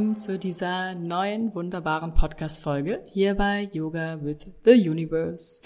willkommen 0.00 0.16
zu 0.16 0.38
dieser 0.38 0.94
neuen 0.94 1.54
wunderbaren 1.54 2.14
Podcast-Folge 2.14 3.04
hier 3.12 3.34
bei 3.34 3.68
Yoga 3.70 4.18
with 4.22 4.46
the 4.62 4.88
Universe. 4.88 5.60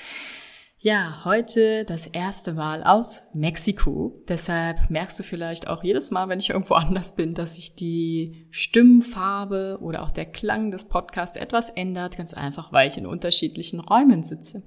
Ja, 0.79 1.25
heute 1.25 1.85
das 1.85 2.09
erste 2.09 2.53
Mal 2.53 2.83
aus 2.83 3.23
Mexiko. 3.33 4.19
Deshalb 4.27 4.91
merkst 4.91 5.21
du 5.21 5.23
vielleicht 5.23 5.69
auch 5.69 5.85
jedes 5.85 6.11
Mal, 6.11 6.29
wenn 6.29 6.41
ich 6.41 6.51
irgendwo 6.51 6.75
anders 6.75 7.15
bin, 7.15 7.35
dass 7.35 7.55
sich 7.55 7.77
die 7.77 8.49
Stimmfarbe 8.51 9.79
oder 9.81 10.03
auch 10.03 10.11
der 10.11 10.27
Klang 10.27 10.73
des 10.73 10.87
Podcasts 10.87 11.37
etwas 11.37 11.69
ändert. 11.69 12.17
Ganz 12.17 12.35
einfach, 12.35 12.73
weil 12.73 12.89
ich 12.89 12.99
in 12.99 13.07
unterschiedlichen 13.07 13.79
Räumen 13.79 14.25
sitze. 14.25 14.65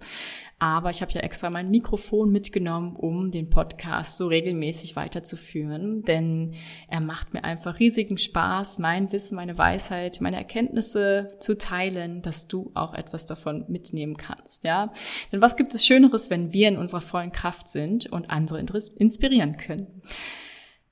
Aber 0.59 0.89
ich 0.89 1.03
habe 1.03 1.11
ja 1.11 1.21
extra 1.21 1.51
mein 1.51 1.69
Mikrofon 1.69 2.31
mitgenommen, 2.31 2.95
um 2.95 3.29
den 3.29 3.49
Podcast 3.49 4.17
so 4.17 4.25
regelmäßig 4.25 4.95
weiterzuführen. 4.95 6.01
Denn 6.01 6.55
er 6.89 6.99
macht 6.99 7.35
mir 7.35 7.43
einfach 7.43 7.79
riesigen 7.79 8.17
Spaß, 8.17 8.79
mein 8.79 9.11
Wissen, 9.11 9.35
meine 9.35 9.57
Weisheit, 9.59 10.19
meine 10.19 10.37
Erkenntnisse 10.37 11.35
zu 11.39 11.59
teilen, 11.59 12.23
dass 12.23 12.47
du 12.47 12.71
auch 12.73 12.95
etwas 12.95 13.27
davon 13.27 13.65
mitnehmen 13.67 14.17
kannst. 14.17 14.63
Ja, 14.63 14.91
denn 15.31 15.41
was 15.41 15.57
gibt 15.57 15.75
es 15.75 15.85
Schöneres, 15.85 16.31
wenn 16.31 16.53
wir 16.53 16.69
in 16.69 16.77
unserer 16.77 17.01
vollen 17.01 17.31
Kraft 17.31 17.69
sind 17.69 18.07
und 18.07 18.31
andere 18.31 18.59
inspirieren 18.97 19.57
können? 19.57 20.01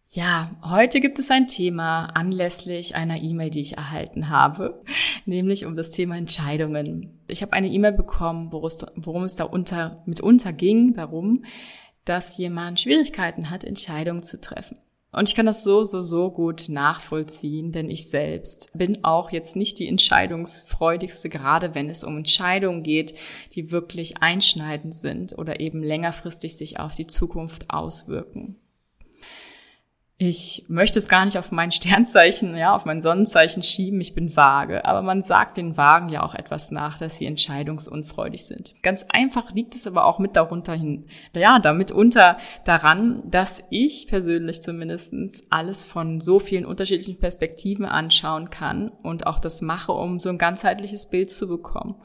Ja, 0.09 0.51
heute 0.63 1.01
gibt 1.01 1.19
es 1.19 1.29
ein 1.29 1.47
Thema 1.47 2.05
anlässlich 2.05 2.95
einer 2.95 3.21
E-Mail, 3.21 3.49
die 3.49 3.61
ich 3.61 3.77
erhalten 3.77 4.29
habe, 4.29 4.81
nämlich 5.25 5.65
um 5.65 5.75
das 5.75 5.91
Thema 5.91 6.17
Entscheidungen. 6.17 7.19
Ich 7.27 7.41
habe 7.41 7.53
eine 7.53 7.67
E-Mail 7.67 7.91
bekommen, 7.91 8.51
worum 8.51 9.23
es 9.23 9.35
da 9.35 9.43
unter, 9.43 10.03
mitunter 10.05 10.53
ging, 10.53 10.93
darum, 10.93 11.43
dass 12.05 12.37
jemand 12.37 12.79
Schwierigkeiten 12.79 13.49
hat, 13.49 13.63
Entscheidungen 13.63 14.23
zu 14.23 14.39
treffen. 14.39 14.77
Und 15.12 15.29
ich 15.29 15.35
kann 15.35 15.45
das 15.45 15.63
so, 15.63 15.84
so, 15.84 16.01
so 16.03 16.29
gut 16.29 16.65
nachvollziehen, 16.67 17.71
denn 17.71 17.90
ich 17.90 18.09
selbst 18.09 18.69
bin 18.73 19.05
auch 19.05 19.31
jetzt 19.31 19.55
nicht 19.55 19.79
die 19.79 19.87
entscheidungsfreudigste, 19.87 21.29
gerade 21.29 21.73
wenn 21.73 21.90
es 21.90 22.03
um 22.03 22.17
Entscheidungen 22.17 22.84
geht, 22.84 23.17
die 23.53 23.71
wirklich 23.71 24.21
einschneidend 24.21 24.93
sind 24.93 25.37
oder 25.37 25.62
eben 25.62 25.81
längerfristig 25.81 26.57
sich 26.57 26.79
auf 26.81 26.95
die 26.95 27.07
Zukunft 27.07 27.69
auswirken. 27.69 28.57
Ich 30.27 30.65
möchte 30.70 30.98
es 30.98 31.07
gar 31.07 31.23
nicht 31.23 31.37
auf 31.37 31.51
mein 31.51 31.71
Sternzeichen, 31.71 32.57
ja, 32.57 32.76
auf 32.76 32.85
mein 32.85 32.99
Sonnenzeichen 32.99 33.62
schieben. 33.62 34.01
Ich 34.01 34.15
bin 34.15 34.35
vage. 34.35 34.84
Aber 34.84 35.04
man 35.04 35.21
sagt 35.21 35.57
den 35.57 35.77
Wagen 35.77 36.09
ja 36.09 36.23
auch 36.23 36.34
etwas 36.34 36.71
nach, 36.71 36.98
dass 36.98 37.20
sie 37.20 37.27
entscheidungsunfreudig 37.27 38.43
sind. 38.43 38.73
Ganz 38.81 39.05
einfach 39.09 39.53
liegt 39.53 39.76
es 39.76 39.85
aber 39.85 40.05
auch 40.05 40.18
mit 40.18 40.35
darunter 40.35 40.73
hin, 40.73 41.05
ja, 41.35 41.59
damit 41.59 41.91
unter 41.91 42.37
daran, 42.65 43.21
dass 43.29 43.63
ich 43.70 44.07
persönlich 44.07 44.63
zumindestens 44.63 45.43
alles 45.51 45.85
von 45.85 46.20
so 46.20 46.40
vielen 46.40 46.65
unterschiedlichen 46.65 47.20
Perspektiven 47.20 47.85
anschauen 47.85 48.49
kann 48.49 48.90
und 49.03 49.27
auch 49.27 49.37
das 49.37 49.62
mache, 49.62 49.91
um 49.91 50.20
so 50.20 50.29
ein 50.29 50.40
ganzheitliches 50.40 51.05
Bild 51.05 51.29
zu 51.29 51.48
bekommen. 51.48 51.96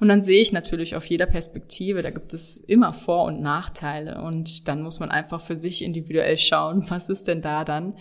Und 0.00 0.08
dann 0.08 0.22
sehe 0.22 0.40
ich 0.40 0.52
natürlich 0.52 0.96
auf 0.96 1.04
jeder 1.04 1.26
Perspektive, 1.26 2.00
da 2.00 2.10
gibt 2.10 2.32
es 2.32 2.56
immer 2.56 2.94
Vor- 2.94 3.24
und 3.24 3.42
Nachteile. 3.42 4.22
Und 4.22 4.66
dann 4.66 4.80
muss 4.80 4.98
man 4.98 5.10
einfach 5.10 5.42
für 5.42 5.56
sich 5.56 5.84
individuell 5.84 6.38
schauen, 6.38 6.82
was 6.88 7.10
ist 7.10 7.28
denn 7.28 7.42
da 7.42 7.65
dann, 7.68 7.94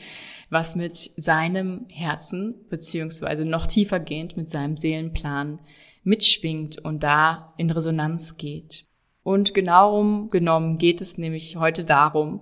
was 0.50 0.76
mit 0.76 0.96
seinem 0.96 1.86
Herzen, 1.90 2.56
beziehungsweise 2.70 3.46
noch 3.46 3.68
tiefer 3.68 4.00
gehend 4.00 4.38
mit 4.38 4.50
seinem 4.50 4.78
Seelenplan 4.78 5.60
mitschwingt 6.04 6.78
und 6.80 7.04
da 7.04 7.54
in 7.58 7.70
Resonanz 7.70 8.38
geht. 8.38 8.86
Und 9.24 9.54
genau 9.54 10.28
genommen 10.28 10.78
geht 10.78 11.02
es 11.02 11.18
nämlich 11.18 11.58
heute 11.58 11.84
darum, 11.84 12.42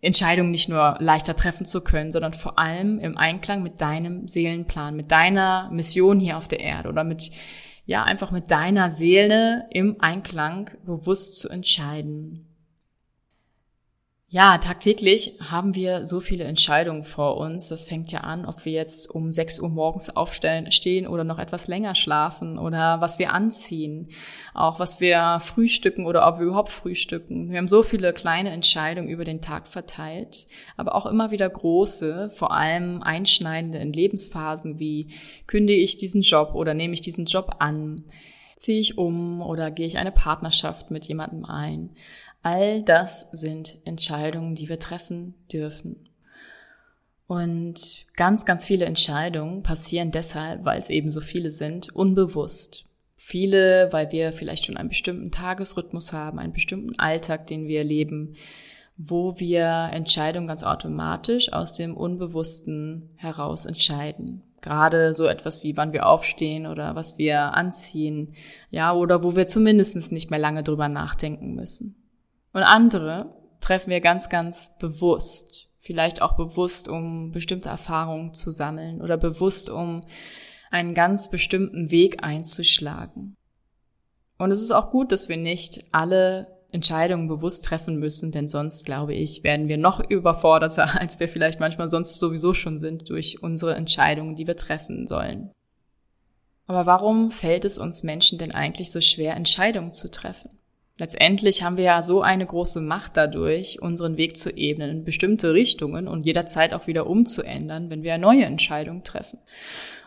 Entscheidungen 0.00 0.50
nicht 0.50 0.68
nur 0.68 0.96
leichter 1.00 1.36
treffen 1.36 1.66
zu 1.66 1.82
können, 1.82 2.12
sondern 2.12 2.32
vor 2.32 2.58
allem 2.58 2.98
im 3.00 3.18
Einklang 3.18 3.62
mit 3.62 3.80
deinem 3.80 4.26
Seelenplan, 4.28 4.96
mit 4.96 5.10
deiner 5.10 5.70
Mission 5.72 6.20
hier 6.20 6.38
auf 6.38 6.48
der 6.48 6.60
Erde 6.60 6.88
oder 6.88 7.04
mit, 7.04 7.30
ja, 7.86 8.04
einfach 8.04 8.30
mit 8.30 8.50
deiner 8.50 8.90
Seele 8.90 9.66
im 9.70 10.00
Einklang 10.00 10.70
bewusst 10.84 11.38
zu 11.38 11.48
entscheiden. 11.48 12.45
Ja, 14.28 14.58
tagtäglich 14.58 15.38
haben 15.40 15.76
wir 15.76 16.04
so 16.04 16.18
viele 16.18 16.42
Entscheidungen 16.42 17.04
vor 17.04 17.36
uns. 17.36 17.68
Das 17.68 17.84
fängt 17.84 18.10
ja 18.10 18.22
an, 18.22 18.44
ob 18.44 18.64
wir 18.64 18.72
jetzt 18.72 19.08
um 19.08 19.30
6 19.30 19.60
Uhr 19.60 19.68
morgens 19.68 20.16
aufstellen, 20.16 20.72
stehen 20.72 21.06
oder 21.06 21.22
noch 21.22 21.38
etwas 21.38 21.68
länger 21.68 21.94
schlafen 21.94 22.58
oder 22.58 23.00
was 23.00 23.20
wir 23.20 23.32
anziehen, 23.32 24.08
auch 24.52 24.80
was 24.80 25.00
wir 25.00 25.38
frühstücken 25.40 26.06
oder 26.06 26.26
ob 26.26 26.40
wir 26.40 26.46
überhaupt 26.46 26.70
frühstücken. 26.70 27.52
Wir 27.52 27.58
haben 27.58 27.68
so 27.68 27.84
viele 27.84 28.12
kleine 28.12 28.50
Entscheidungen 28.50 29.08
über 29.08 29.22
den 29.22 29.42
Tag 29.42 29.68
verteilt, 29.68 30.48
aber 30.76 30.96
auch 30.96 31.06
immer 31.06 31.30
wieder 31.30 31.48
große, 31.48 32.30
vor 32.30 32.50
allem 32.50 33.04
einschneidende 33.04 33.78
in 33.78 33.92
Lebensphasen 33.92 34.80
wie 34.80 35.14
kündige 35.46 35.80
ich 35.80 35.98
diesen 35.98 36.22
Job 36.22 36.56
oder 36.56 36.74
nehme 36.74 36.94
ich 36.94 37.00
diesen 37.00 37.26
Job 37.26 37.54
an? 37.60 38.02
Ziehe 38.56 38.80
ich 38.80 38.98
um 38.98 39.42
oder 39.42 39.70
gehe 39.70 39.86
ich 39.86 39.98
eine 39.98 40.12
Partnerschaft 40.12 40.90
mit 40.90 41.04
jemandem 41.04 41.44
ein? 41.44 41.90
All 42.42 42.82
das 42.82 43.28
sind 43.32 43.78
Entscheidungen, 43.84 44.54
die 44.54 44.68
wir 44.68 44.78
treffen 44.78 45.34
dürfen. 45.52 45.96
Und 47.26 48.06
ganz, 48.14 48.44
ganz 48.44 48.64
viele 48.64 48.86
Entscheidungen 48.86 49.62
passieren 49.62 50.10
deshalb, 50.10 50.64
weil 50.64 50.80
es 50.80 50.90
eben 50.90 51.10
so 51.10 51.20
viele 51.20 51.50
sind, 51.50 51.94
unbewusst. 51.94 52.86
Viele, 53.16 53.92
weil 53.92 54.12
wir 54.12 54.32
vielleicht 54.32 54.66
schon 54.66 54.76
einen 54.76 54.90
bestimmten 54.90 55.32
Tagesrhythmus 55.32 56.12
haben, 56.12 56.38
einen 56.38 56.52
bestimmten 56.52 56.98
Alltag, 56.98 57.48
den 57.48 57.66
wir 57.66 57.82
leben, 57.82 58.36
wo 58.96 59.38
wir 59.40 59.90
Entscheidungen 59.92 60.46
ganz 60.46 60.62
automatisch 60.62 61.52
aus 61.52 61.74
dem 61.74 61.96
Unbewussten 61.96 63.10
heraus 63.16 63.66
entscheiden. 63.66 64.42
Gerade 64.60 65.14
so 65.14 65.26
etwas 65.26 65.62
wie 65.62 65.76
wann 65.76 65.92
wir 65.92 66.06
aufstehen 66.06 66.66
oder 66.66 66.94
was 66.94 67.18
wir 67.18 67.54
anziehen, 67.54 68.34
ja, 68.70 68.92
oder 68.92 69.22
wo 69.22 69.36
wir 69.36 69.46
zumindest 69.48 70.12
nicht 70.12 70.30
mehr 70.30 70.40
lange 70.40 70.62
drüber 70.62 70.88
nachdenken 70.88 71.54
müssen. 71.54 72.02
Und 72.52 72.62
andere 72.62 73.34
treffen 73.60 73.90
wir 73.90 74.00
ganz, 74.00 74.28
ganz 74.28 74.76
bewusst. 74.78 75.68
Vielleicht 75.78 76.20
auch 76.20 76.36
bewusst, 76.36 76.88
um 76.88 77.30
bestimmte 77.30 77.68
Erfahrungen 77.68 78.34
zu 78.34 78.50
sammeln 78.50 79.00
oder 79.00 79.16
bewusst, 79.16 79.70
um 79.70 80.02
einen 80.70 80.94
ganz 80.94 81.30
bestimmten 81.30 81.90
Weg 81.90 82.24
einzuschlagen. 82.24 83.36
Und 84.38 84.50
es 84.50 84.60
ist 84.60 84.72
auch 84.72 84.90
gut, 84.90 85.12
dass 85.12 85.28
wir 85.28 85.36
nicht 85.36 85.84
alle 85.92 86.55
Entscheidungen 86.76 87.26
bewusst 87.26 87.64
treffen 87.64 87.96
müssen, 87.96 88.32
denn 88.32 88.48
sonst, 88.48 88.84
glaube 88.84 89.14
ich, 89.14 89.42
werden 89.42 89.66
wir 89.66 89.78
noch 89.78 89.98
überforderter, 90.08 91.00
als 91.00 91.18
wir 91.18 91.28
vielleicht 91.28 91.58
manchmal 91.58 91.88
sonst 91.88 92.20
sowieso 92.20 92.52
schon 92.52 92.78
sind 92.78 93.08
durch 93.08 93.42
unsere 93.42 93.74
Entscheidungen, 93.74 94.36
die 94.36 94.46
wir 94.46 94.56
treffen 94.56 95.06
sollen. 95.06 95.50
Aber 96.66 96.84
warum 96.84 97.30
fällt 97.30 97.64
es 97.64 97.78
uns 97.78 98.02
Menschen 98.02 98.38
denn 98.38 98.52
eigentlich 98.52 98.90
so 98.90 99.00
schwer, 99.00 99.36
Entscheidungen 99.36 99.92
zu 99.92 100.10
treffen? 100.10 100.50
Letztendlich 100.98 101.62
haben 101.62 101.76
wir 101.76 101.84
ja 101.84 102.02
so 102.02 102.22
eine 102.22 102.46
große 102.46 102.80
Macht 102.80 103.16
dadurch, 103.16 103.80
unseren 103.80 104.16
Weg 104.16 104.36
zu 104.36 104.50
ebnen 104.50 104.90
in 104.90 105.04
bestimmte 105.04 105.54
Richtungen 105.54 106.08
und 106.08 106.24
jederzeit 106.24 106.74
auch 106.74 106.86
wieder 106.86 107.06
umzuändern, 107.06 107.90
wenn 107.90 108.02
wir 108.02 108.18
neue 108.18 108.44
Entscheidung 108.44 109.02
treffen. 109.02 109.38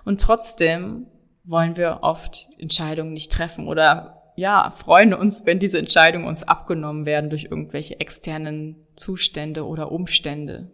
Und 0.06 0.22
trotzdem 0.22 1.08
wollen 1.44 1.78
wir 1.78 2.00
oft 2.02 2.48
Entscheidungen 2.58 3.14
nicht 3.14 3.32
treffen 3.32 3.68
oder 3.68 4.19
ja, 4.40 4.70
freuen 4.72 5.14
uns, 5.14 5.46
wenn 5.46 5.60
diese 5.60 5.78
Entscheidungen 5.78 6.26
uns 6.26 6.44
abgenommen 6.44 7.06
werden 7.06 7.30
durch 7.30 7.46
irgendwelche 7.46 8.00
externen 8.00 8.78
Zustände 8.96 9.68
oder 9.68 9.92
Umstände. 9.92 10.72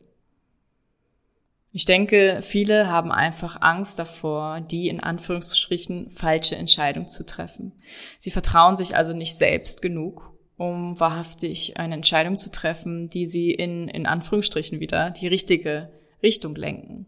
Ich 1.71 1.85
denke, 1.85 2.39
viele 2.41 2.89
haben 2.89 3.11
einfach 3.11 3.61
Angst 3.61 3.97
davor, 3.97 4.61
die 4.61 4.87
in 4.87 5.01
Anführungsstrichen 5.01 6.11
falsche 6.11 6.55
Entscheidung 6.55 7.07
zu 7.07 7.25
treffen. 7.25 7.73
Sie 8.19 8.31
vertrauen 8.31 8.77
sich 8.77 8.95
also 8.95 9.13
nicht 9.13 9.35
selbst 9.35 9.81
genug, 9.81 10.31
um 10.57 10.97
wahrhaftig 10.99 11.77
eine 11.77 11.95
Entscheidung 11.95 12.37
zu 12.37 12.51
treffen, 12.51 13.09
die 13.09 13.25
sie 13.25 13.51
in, 13.51 13.89
in 13.89 14.05
Anführungsstrichen 14.05 14.79
wieder 14.79 15.09
die 15.09 15.27
richtige 15.27 15.91
Richtung 16.21 16.55
lenken. 16.55 17.07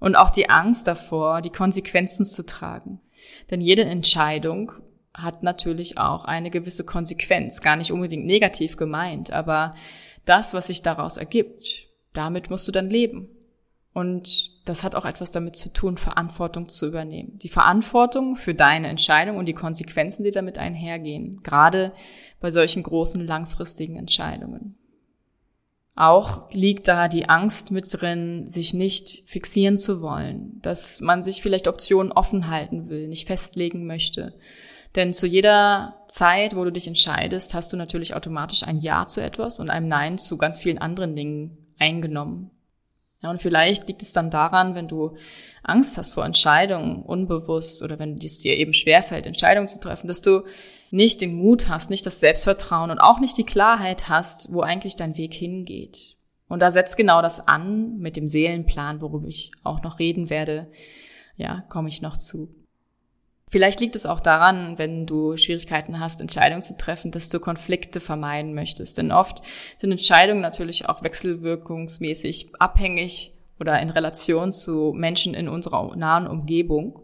Und 0.00 0.16
auch 0.16 0.30
die 0.30 0.50
Angst 0.50 0.88
davor, 0.88 1.40
die 1.40 1.50
Konsequenzen 1.50 2.26
zu 2.26 2.44
tragen. 2.44 3.00
Denn 3.50 3.60
jede 3.60 3.84
Entscheidung 3.84 4.72
hat 5.14 5.42
natürlich 5.42 5.96
auch 5.96 6.24
eine 6.24 6.50
gewisse 6.50 6.84
Konsequenz, 6.84 7.62
gar 7.62 7.76
nicht 7.76 7.92
unbedingt 7.92 8.26
negativ 8.26 8.76
gemeint, 8.76 9.32
aber 9.32 9.70
das, 10.24 10.54
was 10.54 10.66
sich 10.66 10.82
daraus 10.82 11.16
ergibt, 11.16 11.88
damit 12.12 12.50
musst 12.50 12.66
du 12.66 12.72
dann 12.72 12.90
leben. 12.90 13.28
Und 13.92 14.50
das 14.64 14.82
hat 14.82 14.96
auch 14.96 15.04
etwas 15.04 15.30
damit 15.30 15.54
zu 15.54 15.72
tun, 15.72 15.98
Verantwortung 15.98 16.68
zu 16.68 16.88
übernehmen. 16.88 17.38
Die 17.38 17.48
Verantwortung 17.48 18.34
für 18.34 18.52
deine 18.52 18.88
Entscheidung 18.88 19.36
und 19.36 19.46
die 19.46 19.54
Konsequenzen, 19.54 20.24
die 20.24 20.32
damit 20.32 20.58
einhergehen. 20.58 21.42
Gerade 21.44 21.92
bei 22.40 22.50
solchen 22.50 22.82
großen, 22.82 23.24
langfristigen 23.24 23.94
Entscheidungen. 23.94 24.76
Auch 25.94 26.50
liegt 26.50 26.88
da 26.88 27.06
die 27.06 27.28
Angst 27.28 27.70
mit 27.70 27.86
drin, 27.88 28.48
sich 28.48 28.74
nicht 28.74 29.22
fixieren 29.26 29.78
zu 29.78 30.02
wollen, 30.02 30.58
dass 30.60 31.00
man 31.00 31.22
sich 31.22 31.40
vielleicht 31.40 31.68
Optionen 31.68 32.10
offen 32.10 32.50
halten 32.50 32.88
will, 32.88 33.06
nicht 33.06 33.28
festlegen 33.28 33.86
möchte. 33.86 34.34
Denn 34.96 35.12
zu 35.12 35.26
jeder 35.26 36.04
Zeit, 36.06 36.54
wo 36.54 36.64
du 36.64 36.70
dich 36.70 36.86
entscheidest, 36.86 37.54
hast 37.54 37.72
du 37.72 37.76
natürlich 37.76 38.14
automatisch 38.14 38.62
ein 38.62 38.78
Ja 38.78 39.06
zu 39.06 39.20
etwas 39.20 39.58
und 39.58 39.70
ein 39.70 39.88
Nein 39.88 40.18
zu 40.18 40.38
ganz 40.38 40.58
vielen 40.58 40.78
anderen 40.78 41.16
Dingen 41.16 41.58
eingenommen. 41.78 42.50
Ja, 43.20 43.30
und 43.30 43.40
vielleicht 43.40 43.88
liegt 43.88 44.02
es 44.02 44.12
dann 44.12 44.30
daran, 44.30 44.74
wenn 44.74 44.86
du 44.86 45.16
Angst 45.62 45.96
hast 45.96 46.12
vor 46.12 46.26
Entscheidungen, 46.26 47.02
unbewusst, 47.02 47.82
oder 47.82 47.98
wenn 47.98 48.18
es 48.18 48.38
dir 48.38 48.56
eben 48.56 48.74
schwerfällt, 48.74 49.26
Entscheidungen 49.26 49.66
zu 49.66 49.80
treffen, 49.80 50.08
dass 50.08 50.20
du 50.20 50.44
nicht 50.90 51.22
den 51.22 51.34
Mut 51.34 51.68
hast, 51.68 51.90
nicht 51.90 52.04
das 52.04 52.20
Selbstvertrauen 52.20 52.90
und 52.90 52.98
auch 52.98 53.18
nicht 53.18 53.36
die 53.38 53.46
Klarheit 53.46 54.08
hast, 54.08 54.52
wo 54.52 54.60
eigentlich 54.60 54.94
dein 54.94 55.16
Weg 55.16 55.32
hingeht. 55.34 56.16
Und 56.48 56.60
da 56.60 56.70
setzt 56.70 56.96
genau 56.96 57.22
das 57.22 57.48
an 57.48 57.98
mit 57.98 58.16
dem 58.16 58.28
Seelenplan, 58.28 59.00
worüber 59.00 59.26
ich 59.26 59.50
auch 59.64 59.82
noch 59.82 59.98
reden 59.98 60.28
werde. 60.28 60.70
Ja, 61.36 61.64
komme 61.68 61.88
ich 61.88 62.02
noch 62.02 62.18
zu. 62.18 62.63
Vielleicht 63.54 63.78
liegt 63.78 63.94
es 63.94 64.04
auch 64.04 64.18
daran, 64.18 64.78
wenn 64.78 65.06
du 65.06 65.36
Schwierigkeiten 65.36 66.00
hast, 66.00 66.20
Entscheidungen 66.20 66.64
zu 66.64 66.76
treffen, 66.76 67.12
dass 67.12 67.28
du 67.28 67.38
Konflikte 67.38 68.00
vermeiden 68.00 68.52
möchtest. 68.52 68.98
Denn 68.98 69.12
oft 69.12 69.42
sind 69.76 69.92
Entscheidungen 69.92 70.40
natürlich 70.40 70.88
auch 70.88 71.04
wechselwirkungsmäßig 71.04 72.50
abhängig 72.58 73.32
oder 73.60 73.80
in 73.80 73.90
Relation 73.90 74.50
zu 74.50 74.92
Menschen 74.92 75.34
in 75.34 75.48
unserer 75.48 75.94
nahen 75.94 76.26
Umgebung, 76.26 76.98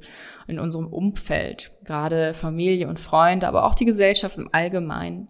in 0.48 0.58
unserem 0.58 0.88
Umfeld, 0.88 1.70
gerade 1.84 2.34
Familie 2.34 2.88
und 2.88 2.98
Freunde, 2.98 3.46
aber 3.46 3.64
auch 3.64 3.76
die 3.76 3.84
Gesellschaft 3.84 4.36
im 4.36 4.48
Allgemeinen. 4.50 5.28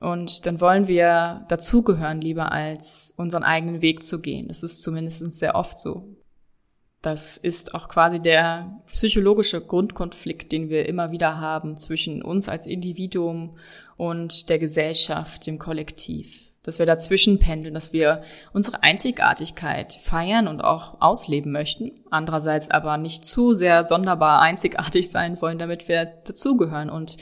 Und 0.00 0.44
dann 0.44 0.60
wollen 0.60 0.86
wir 0.86 1.46
dazugehören, 1.48 2.20
lieber 2.20 2.52
als 2.52 3.14
unseren 3.16 3.42
eigenen 3.42 3.80
Weg 3.80 4.02
zu 4.02 4.20
gehen. 4.20 4.48
Das 4.48 4.62
ist 4.62 4.82
zumindest 4.82 5.32
sehr 5.32 5.54
oft 5.54 5.78
so. 5.78 6.21
Das 7.02 7.36
ist 7.36 7.74
auch 7.74 7.88
quasi 7.88 8.20
der 8.20 8.80
psychologische 8.86 9.60
Grundkonflikt, 9.60 10.52
den 10.52 10.68
wir 10.68 10.88
immer 10.88 11.10
wieder 11.10 11.40
haben 11.40 11.76
zwischen 11.76 12.22
uns 12.22 12.48
als 12.48 12.68
Individuum 12.68 13.56
und 13.96 14.48
der 14.48 14.60
Gesellschaft, 14.60 15.48
dem 15.48 15.58
Kollektiv. 15.58 16.52
Dass 16.62 16.78
wir 16.78 16.86
dazwischen 16.86 17.40
pendeln, 17.40 17.74
dass 17.74 17.92
wir 17.92 18.22
unsere 18.52 18.84
Einzigartigkeit 18.84 19.94
feiern 19.94 20.46
und 20.46 20.60
auch 20.60 21.00
ausleben 21.00 21.50
möchten. 21.50 21.90
Andererseits 22.08 22.70
aber 22.70 22.98
nicht 22.98 23.24
zu 23.24 23.52
sehr 23.52 23.82
sonderbar 23.82 24.40
einzigartig 24.40 25.10
sein 25.10 25.42
wollen, 25.42 25.58
damit 25.58 25.88
wir 25.88 26.04
dazugehören 26.04 26.88
und 26.88 27.16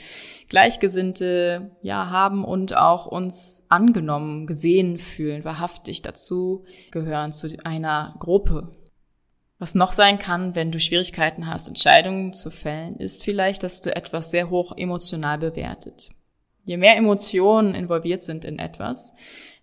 Gleichgesinnte 0.47 1.71
ja 1.81 2.11
haben 2.11 2.45
und 2.45 2.77
auch 2.77 3.07
uns 3.07 3.65
angenommen, 3.69 4.45
gesehen 4.45 4.99
fühlen, 4.99 5.43
wahrhaftig 5.43 6.03
dazu 6.03 6.65
gehören 6.91 7.31
zu 7.31 7.47
einer 7.63 8.13
Gruppe, 8.19 8.69
was 9.61 9.75
noch 9.75 9.91
sein 9.91 10.17
kann, 10.17 10.55
wenn 10.55 10.71
du 10.71 10.79
Schwierigkeiten 10.79 11.45
hast, 11.45 11.67
Entscheidungen 11.67 12.33
zu 12.33 12.49
fällen, 12.49 12.95
ist 12.95 13.23
vielleicht, 13.23 13.61
dass 13.61 13.83
du 13.83 13.95
etwas 13.95 14.31
sehr 14.31 14.49
hoch 14.49 14.75
emotional 14.75 15.37
bewertet. 15.37 16.09
Je 16.65 16.77
mehr 16.77 16.97
Emotionen 16.97 17.75
involviert 17.75 18.23
sind 18.23 18.43
in 18.43 18.57
etwas, 18.57 19.13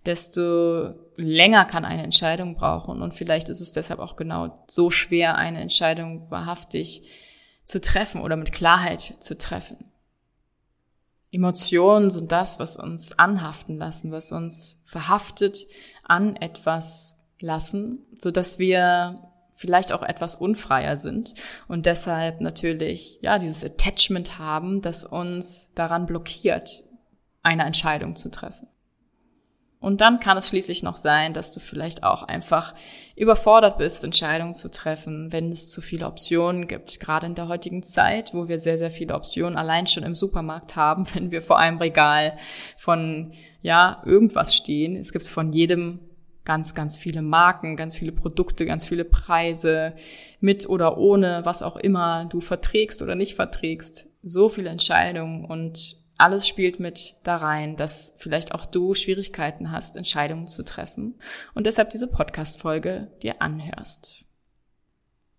desto 0.06 0.94
länger 1.16 1.64
kann 1.64 1.84
eine 1.84 2.04
Entscheidung 2.04 2.54
brauchen. 2.54 3.02
Und 3.02 3.14
vielleicht 3.14 3.48
ist 3.48 3.60
es 3.60 3.72
deshalb 3.72 3.98
auch 3.98 4.14
genau 4.14 4.54
so 4.68 4.92
schwer, 4.92 5.34
eine 5.34 5.60
Entscheidung 5.60 6.30
wahrhaftig 6.30 7.02
zu 7.64 7.80
treffen 7.80 8.20
oder 8.20 8.36
mit 8.36 8.52
Klarheit 8.52 9.16
zu 9.18 9.36
treffen. 9.36 9.90
Emotionen 11.32 12.08
sind 12.10 12.30
das, 12.30 12.60
was 12.60 12.76
uns 12.76 13.18
anhaften 13.18 13.76
lassen, 13.76 14.12
was 14.12 14.30
uns 14.30 14.84
verhaftet 14.86 15.66
an 16.04 16.36
etwas 16.36 17.26
lassen, 17.40 18.06
so 18.14 18.30
dass 18.30 18.60
wir 18.60 19.27
vielleicht 19.58 19.92
auch 19.92 20.04
etwas 20.04 20.36
unfreier 20.36 20.96
sind 20.96 21.34
und 21.66 21.84
deshalb 21.84 22.40
natürlich, 22.40 23.18
ja, 23.22 23.38
dieses 23.38 23.64
Attachment 23.64 24.38
haben, 24.38 24.80
das 24.82 25.04
uns 25.04 25.74
daran 25.74 26.06
blockiert, 26.06 26.84
eine 27.42 27.64
Entscheidung 27.64 28.14
zu 28.14 28.30
treffen. 28.30 28.68
Und 29.80 30.00
dann 30.00 30.20
kann 30.20 30.36
es 30.36 30.48
schließlich 30.48 30.82
noch 30.84 30.96
sein, 30.96 31.32
dass 31.32 31.52
du 31.52 31.60
vielleicht 31.60 32.04
auch 32.04 32.22
einfach 32.22 32.74
überfordert 33.16 33.78
bist, 33.78 34.04
Entscheidungen 34.04 34.54
zu 34.54 34.70
treffen, 34.70 35.32
wenn 35.32 35.50
es 35.50 35.70
zu 35.70 35.80
viele 35.80 36.06
Optionen 36.06 36.68
gibt. 36.68 37.00
Gerade 37.00 37.26
in 37.26 37.34
der 37.34 37.48
heutigen 37.48 37.82
Zeit, 37.82 38.34
wo 38.34 38.48
wir 38.48 38.58
sehr, 38.58 38.78
sehr 38.78 38.90
viele 38.90 39.14
Optionen 39.14 39.56
allein 39.56 39.86
schon 39.88 40.02
im 40.04 40.14
Supermarkt 40.14 40.76
haben, 40.76 41.04
wenn 41.14 41.32
wir 41.32 41.42
vor 41.42 41.58
einem 41.58 41.78
Regal 41.78 42.36
von, 42.76 43.32
ja, 43.60 44.02
irgendwas 44.04 44.54
stehen. 44.54 44.94
Es 44.94 45.12
gibt 45.12 45.26
von 45.26 45.52
jedem 45.52 46.07
ganz, 46.48 46.74
ganz 46.74 46.96
viele 46.96 47.20
Marken, 47.20 47.76
ganz 47.76 47.94
viele 47.94 48.10
Produkte, 48.10 48.64
ganz 48.64 48.86
viele 48.86 49.04
Preise, 49.04 49.92
mit 50.40 50.66
oder 50.66 50.96
ohne, 50.96 51.42
was 51.44 51.62
auch 51.62 51.76
immer 51.76 52.24
du 52.24 52.40
verträgst 52.40 53.02
oder 53.02 53.14
nicht 53.14 53.34
verträgst. 53.34 54.06
So 54.22 54.48
viele 54.48 54.70
Entscheidungen 54.70 55.44
und 55.44 55.96
alles 56.16 56.48
spielt 56.48 56.80
mit 56.80 57.16
da 57.22 57.36
rein, 57.36 57.76
dass 57.76 58.14
vielleicht 58.16 58.54
auch 58.54 58.64
du 58.64 58.94
Schwierigkeiten 58.94 59.70
hast, 59.70 59.98
Entscheidungen 59.98 60.46
zu 60.46 60.64
treffen 60.64 61.18
und 61.52 61.66
deshalb 61.66 61.90
diese 61.90 62.08
Podcast-Folge 62.08 63.08
dir 63.22 63.42
anhörst. 63.42 64.24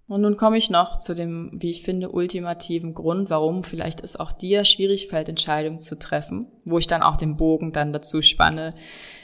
Und 0.10 0.22
nun 0.22 0.38
komme 0.38 0.58
ich 0.58 0.72
noch 0.72 0.98
zu 0.98 1.14
dem, 1.14 1.52
wie 1.54 1.70
ich 1.70 1.84
finde, 1.84 2.10
ultimativen 2.10 2.96
Grund, 2.96 3.30
warum 3.30 3.64
vielleicht 3.64 4.02
es 4.02 4.16
auch 4.16 4.32
dir 4.32 4.66
schwierig 4.66 5.08
fällt, 5.08 5.30
Entscheidungen 5.30 5.78
zu 5.78 6.00
treffen, 6.00 6.48
wo 6.66 6.80
ich 6.80 6.88
dann 6.88 7.04
auch 7.04 7.16
den 7.16 7.38
Bogen 7.38 7.74
dann 7.74 7.94
dazu 7.94 8.24
spanne, 8.24 8.74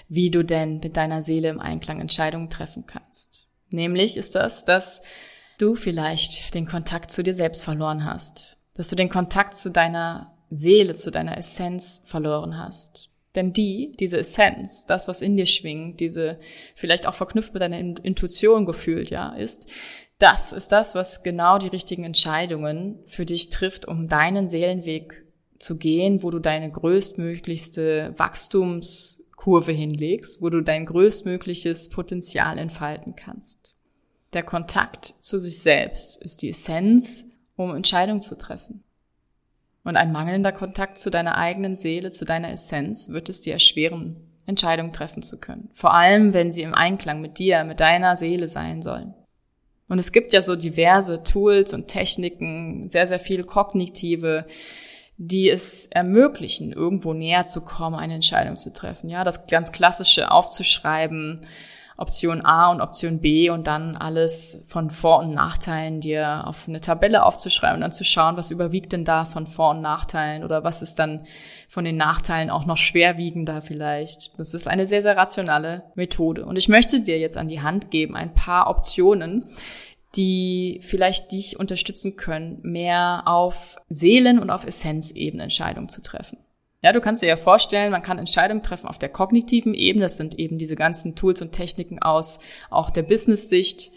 wie 0.09 0.29
du 0.29 0.43
denn 0.43 0.79
mit 0.83 0.95
deiner 0.95 1.23
Seele 1.23 1.49
im 1.49 1.59
Einklang 1.59 1.99
Entscheidungen 1.99 2.51
treffen 2.51 2.85
kannst. 2.85 3.47
Nämlich 3.71 4.15
ist 4.15 4.35
das, 4.35 4.63
dass 4.63 5.01
du 5.57 5.73
vielleicht 5.73 6.53
den 6.53 6.67
Kontakt 6.67 7.09
zu 7.09 7.23
dir 7.23 7.33
selbst 7.33 7.63
verloren 7.63 8.05
hast, 8.05 8.57
dass 8.75 8.89
du 8.89 8.95
den 8.95 9.09
Kontakt 9.09 9.55
zu 9.55 9.71
deiner 9.71 10.35
Seele, 10.51 10.93
zu 10.93 11.09
deiner 11.09 11.35
Essenz 11.35 12.03
verloren 12.05 12.59
hast. 12.59 13.11
Denn 13.33 13.51
die, 13.51 13.95
diese 13.99 14.19
Essenz, 14.19 14.85
das, 14.85 15.07
was 15.07 15.21
in 15.21 15.35
dir 15.35 15.45
schwingt, 15.45 15.99
diese 15.99 16.39
vielleicht 16.73 17.07
auch 17.07 17.15
verknüpft 17.15 17.53
mit 17.53 17.61
deiner 17.61 17.79
Intuition 17.79 18.65
gefühlt, 18.65 19.09
ja, 19.09 19.33
ist, 19.33 19.69
das 20.17 20.53
ist 20.53 20.71
das, 20.71 20.95
was 20.95 21.23
genau 21.23 21.57
die 21.57 21.67
richtigen 21.67 22.03
Entscheidungen 22.03 22.99
für 23.05 23.25
dich 23.25 23.49
trifft, 23.49 23.87
um 23.87 24.07
deinen 24.07 24.47
Seelenweg 24.47 25.25
zu 25.59 25.77
gehen, 25.77 26.23
wo 26.23 26.29
du 26.29 26.39
deine 26.39 26.71
größtmöglichste 26.71 28.13
Wachstumskurve 28.17 29.71
hinlegst, 29.71 30.41
wo 30.41 30.49
du 30.49 30.61
dein 30.61 30.85
größtmögliches 30.85 31.89
Potenzial 31.89 32.57
entfalten 32.57 33.15
kannst. 33.15 33.75
Der 34.33 34.43
Kontakt 34.43 35.15
zu 35.19 35.37
sich 35.37 35.59
selbst 35.59 36.21
ist 36.21 36.41
die 36.41 36.49
Essenz, 36.49 37.31
um 37.55 37.75
Entscheidungen 37.75 38.21
zu 38.21 38.37
treffen. 38.37 38.83
Und 39.83 39.97
ein 39.97 40.11
mangelnder 40.11 40.51
Kontakt 40.51 40.97
zu 40.97 41.11
deiner 41.11 41.37
eigenen 41.37 41.77
Seele, 41.77 42.11
zu 42.11 42.25
deiner 42.25 42.51
Essenz, 42.51 43.09
wird 43.09 43.29
es 43.29 43.41
dir 43.41 43.53
erschweren, 43.53 44.15
Entscheidungen 44.45 44.93
treffen 44.93 45.23
zu 45.23 45.39
können. 45.39 45.69
Vor 45.73 45.93
allem, 45.93 46.33
wenn 46.33 46.51
sie 46.51 46.63
im 46.63 46.73
Einklang 46.73 47.21
mit 47.21 47.39
dir, 47.39 47.63
mit 47.63 47.79
deiner 47.79 48.17
Seele 48.17 48.47
sein 48.47 48.81
sollen. 48.81 49.13
Und 49.87 49.99
es 49.99 50.11
gibt 50.11 50.33
ja 50.33 50.41
so 50.41 50.55
diverse 50.55 51.23
Tools 51.23 51.73
und 51.73 51.87
Techniken, 51.87 52.87
sehr, 52.87 53.07
sehr 53.07 53.19
viele 53.19 53.43
kognitive, 53.43 54.45
die 55.17 55.49
es 55.49 55.85
ermöglichen, 55.85 56.73
irgendwo 56.73 57.13
näher 57.13 57.45
zu 57.45 57.63
kommen, 57.63 57.95
eine 57.95 58.15
Entscheidung 58.15 58.55
zu 58.57 58.73
treffen. 58.73 59.09
Ja, 59.09 59.23
das 59.23 59.47
ganz 59.47 59.71
klassische 59.71 60.31
aufzuschreiben, 60.31 61.41
Option 61.97 62.45
A 62.45 62.71
und 62.71 62.81
Option 62.81 63.19
B 63.19 63.49
und 63.49 63.67
dann 63.67 63.95
alles 63.95 64.65
von 64.67 64.89
Vor- 64.89 65.19
und 65.19 65.33
Nachteilen 65.33 66.01
dir 66.01 66.45
auf 66.45 66.67
eine 66.67 66.81
Tabelle 66.81 67.23
aufzuschreiben 67.23 67.75
und 67.75 67.81
dann 67.81 67.91
zu 67.91 68.03
schauen, 68.03 68.35
was 68.35 68.51
überwiegt 68.51 68.91
denn 68.91 69.05
da 69.05 69.23
von 69.23 69.47
Vor- 69.47 69.71
und 69.71 69.81
Nachteilen 69.81 70.43
oder 70.43 70.63
was 70.63 70.81
ist 70.81 70.99
dann 70.99 71.25
von 71.69 71.85
den 71.85 71.95
Nachteilen 71.95 72.49
auch 72.49 72.65
noch 72.65 72.77
schwerwiegender 72.77 73.61
vielleicht. 73.61 74.37
Das 74.37 74.53
ist 74.53 74.67
eine 74.67 74.85
sehr, 74.87 75.01
sehr 75.01 75.15
rationale 75.15 75.83
Methode. 75.95 76.45
Und 76.45 76.57
ich 76.57 76.67
möchte 76.67 76.99
dir 76.99 77.17
jetzt 77.17 77.37
an 77.37 77.47
die 77.47 77.61
Hand 77.61 77.91
geben 77.91 78.15
ein 78.15 78.33
paar 78.33 78.69
Optionen, 78.69 79.45
die 80.15 80.79
vielleicht 80.81 81.31
dich 81.31 81.59
unterstützen 81.59 82.15
können, 82.15 82.59
mehr 82.61 83.23
auf 83.25 83.77
Seelen- 83.89 84.39
und 84.39 84.49
auf 84.49 84.65
Essenzebene 84.65 85.43
Entscheidungen 85.43 85.89
zu 85.89 86.01
treffen. 86.01 86.37
Ja, 86.85 86.91
du 86.91 87.01
kannst 87.01 87.23
dir 87.23 87.27
ja 87.29 87.35
vorstellen, 87.35 87.89
man 87.89 88.03
kann 88.03 88.19
Entscheidungen 88.19 88.61
treffen 88.61 88.87
auf 88.87 88.99
der 88.99 89.09
kognitiven 89.09 89.73
Ebene. 89.73 90.05
Das 90.05 90.17
sind 90.17 90.37
eben 90.37 90.59
diese 90.59 90.75
ganzen 90.75 91.15
Tools 91.15 91.41
und 91.41 91.51
Techniken 91.51 91.99
aus 91.99 92.37
auch 92.69 92.91
der 92.91 93.01
Business-Sicht 93.01 93.89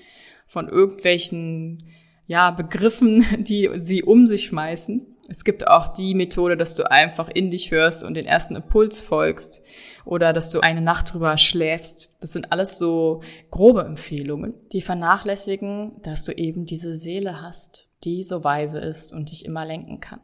von 0.46 0.70
irgendwelchen 0.70 1.84
ja, 2.26 2.50
Begriffen, 2.50 3.26
die 3.40 3.68
sie 3.74 4.02
um 4.02 4.26
sich 4.26 4.46
schmeißen. 4.46 5.06
Es 5.28 5.44
gibt 5.44 5.68
auch 5.68 5.88
die 5.88 6.14
Methode, 6.14 6.56
dass 6.56 6.76
du 6.76 6.90
einfach 6.90 7.28
in 7.28 7.50
dich 7.50 7.70
hörst 7.70 8.04
und 8.04 8.14
den 8.14 8.24
ersten 8.24 8.56
Impuls 8.56 9.02
folgst 9.02 9.60
oder 10.06 10.32
dass 10.32 10.50
du 10.50 10.60
eine 10.60 10.80
Nacht 10.80 11.12
drüber 11.12 11.36
schläfst. 11.36 12.16
Das 12.22 12.32
sind 12.32 12.52
alles 12.52 12.78
so 12.78 13.20
grobe 13.50 13.82
Empfehlungen, 13.82 14.54
die 14.72 14.80
vernachlässigen, 14.80 16.00
dass 16.00 16.24
du 16.24 16.32
eben 16.32 16.64
diese 16.64 16.96
Seele 16.96 17.42
hast, 17.42 17.90
die 18.04 18.22
so 18.22 18.44
weise 18.44 18.78
ist 18.78 19.12
und 19.12 19.30
dich 19.30 19.44
immer 19.44 19.66
lenken 19.66 20.00
kann. 20.00 20.20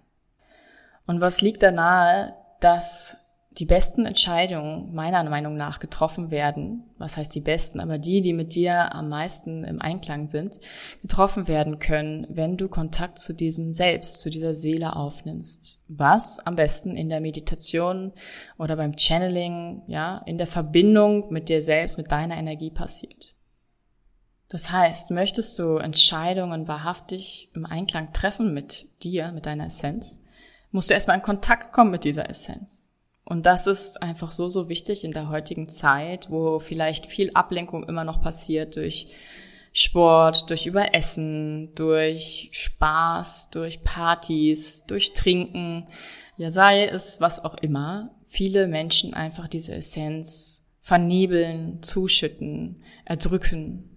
Und 1.06 1.20
was 1.20 1.42
liegt 1.42 1.62
da 1.62 1.70
nahe, 1.70 2.34
dass 2.60 3.16
die 3.58 3.66
besten 3.66 4.04
Entscheidungen 4.04 4.92
meiner 4.94 5.28
Meinung 5.30 5.56
nach 5.56 5.78
getroffen 5.78 6.32
werden, 6.32 6.82
was 6.98 7.16
heißt 7.16 7.34
die 7.34 7.40
besten, 7.40 7.78
aber 7.78 7.98
die, 7.98 8.20
die 8.20 8.32
mit 8.32 8.54
dir 8.54 8.92
am 8.92 9.08
meisten 9.08 9.62
im 9.62 9.80
Einklang 9.80 10.26
sind, 10.26 10.58
getroffen 11.02 11.46
werden 11.46 11.78
können, 11.78 12.26
wenn 12.30 12.56
du 12.56 12.68
Kontakt 12.68 13.18
zu 13.20 13.32
diesem 13.32 13.70
Selbst, 13.70 14.22
zu 14.22 14.30
dieser 14.30 14.54
Seele 14.54 14.96
aufnimmst. 14.96 15.80
Was 15.86 16.40
am 16.44 16.56
besten 16.56 16.96
in 16.96 17.08
der 17.08 17.20
Meditation 17.20 18.10
oder 18.58 18.74
beim 18.74 18.96
Channeling, 18.98 19.82
ja, 19.86 20.22
in 20.26 20.36
der 20.36 20.48
Verbindung 20.48 21.32
mit 21.32 21.48
dir 21.48 21.62
selbst, 21.62 21.96
mit 21.96 22.10
deiner 22.10 22.36
Energie 22.36 22.70
passiert. 22.70 23.34
Das 24.48 24.70
heißt, 24.70 25.12
möchtest 25.12 25.58
du 25.58 25.76
Entscheidungen 25.76 26.66
wahrhaftig 26.68 27.50
im 27.54 27.66
Einklang 27.66 28.12
treffen 28.12 28.52
mit 28.52 28.86
dir, 29.02 29.32
mit 29.32 29.46
deiner 29.46 29.66
Essenz, 29.66 30.20
musst 30.74 30.90
du 30.90 30.94
erstmal 30.94 31.16
in 31.16 31.22
Kontakt 31.22 31.72
kommen 31.72 31.92
mit 31.92 32.02
dieser 32.02 32.28
Essenz. 32.28 32.94
Und 33.24 33.46
das 33.46 33.68
ist 33.68 34.02
einfach 34.02 34.32
so, 34.32 34.48
so 34.48 34.68
wichtig 34.68 35.04
in 35.04 35.12
der 35.12 35.28
heutigen 35.28 35.68
Zeit, 35.68 36.30
wo 36.30 36.58
vielleicht 36.58 37.06
viel 37.06 37.30
Ablenkung 37.32 37.84
immer 37.84 38.02
noch 38.02 38.20
passiert 38.20 38.74
durch 38.74 39.06
Sport, 39.72 40.50
durch 40.50 40.66
Überessen, 40.66 41.72
durch 41.76 42.48
Spaß, 42.52 43.50
durch 43.50 43.84
Partys, 43.84 44.84
durch 44.86 45.12
Trinken, 45.12 45.86
ja 46.38 46.50
sei 46.50 46.86
es 46.86 47.20
was 47.20 47.44
auch 47.44 47.54
immer, 47.54 48.10
viele 48.26 48.66
Menschen 48.66 49.14
einfach 49.14 49.46
diese 49.46 49.76
Essenz 49.76 50.74
vernebeln, 50.82 51.82
zuschütten, 51.82 52.82
erdrücken. 53.04 53.88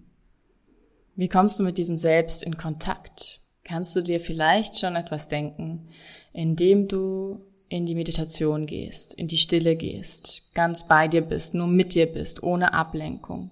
Wie 1.16 1.28
kommst 1.28 1.58
du 1.58 1.64
mit 1.64 1.76
diesem 1.76 1.96
Selbst 1.96 2.44
in 2.44 2.56
Kontakt? 2.56 3.40
Kannst 3.68 3.94
du 3.94 4.00
dir 4.00 4.18
vielleicht 4.18 4.78
schon 4.78 4.96
etwas 4.96 5.28
denken, 5.28 5.88
indem 6.32 6.88
du 6.88 7.40
in 7.68 7.84
die 7.84 7.94
Meditation 7.94 8.64
gehst, 8.64 9.12
in 9.14 9.26
die 9.26 9.36
Stille 9.36 9.76
gehst, 9.76 10.50
ganz 10.54 10.88
bei 10.88 11.06
dir 11.06 11.20
bist, 11.20 11.54
nur 11.54 11.66
mit 11.66 11.94
dir 11.94 12.06
bist, 12.06 12.42
ohne 12.42 12.72
Ablenkung 12.72 13.50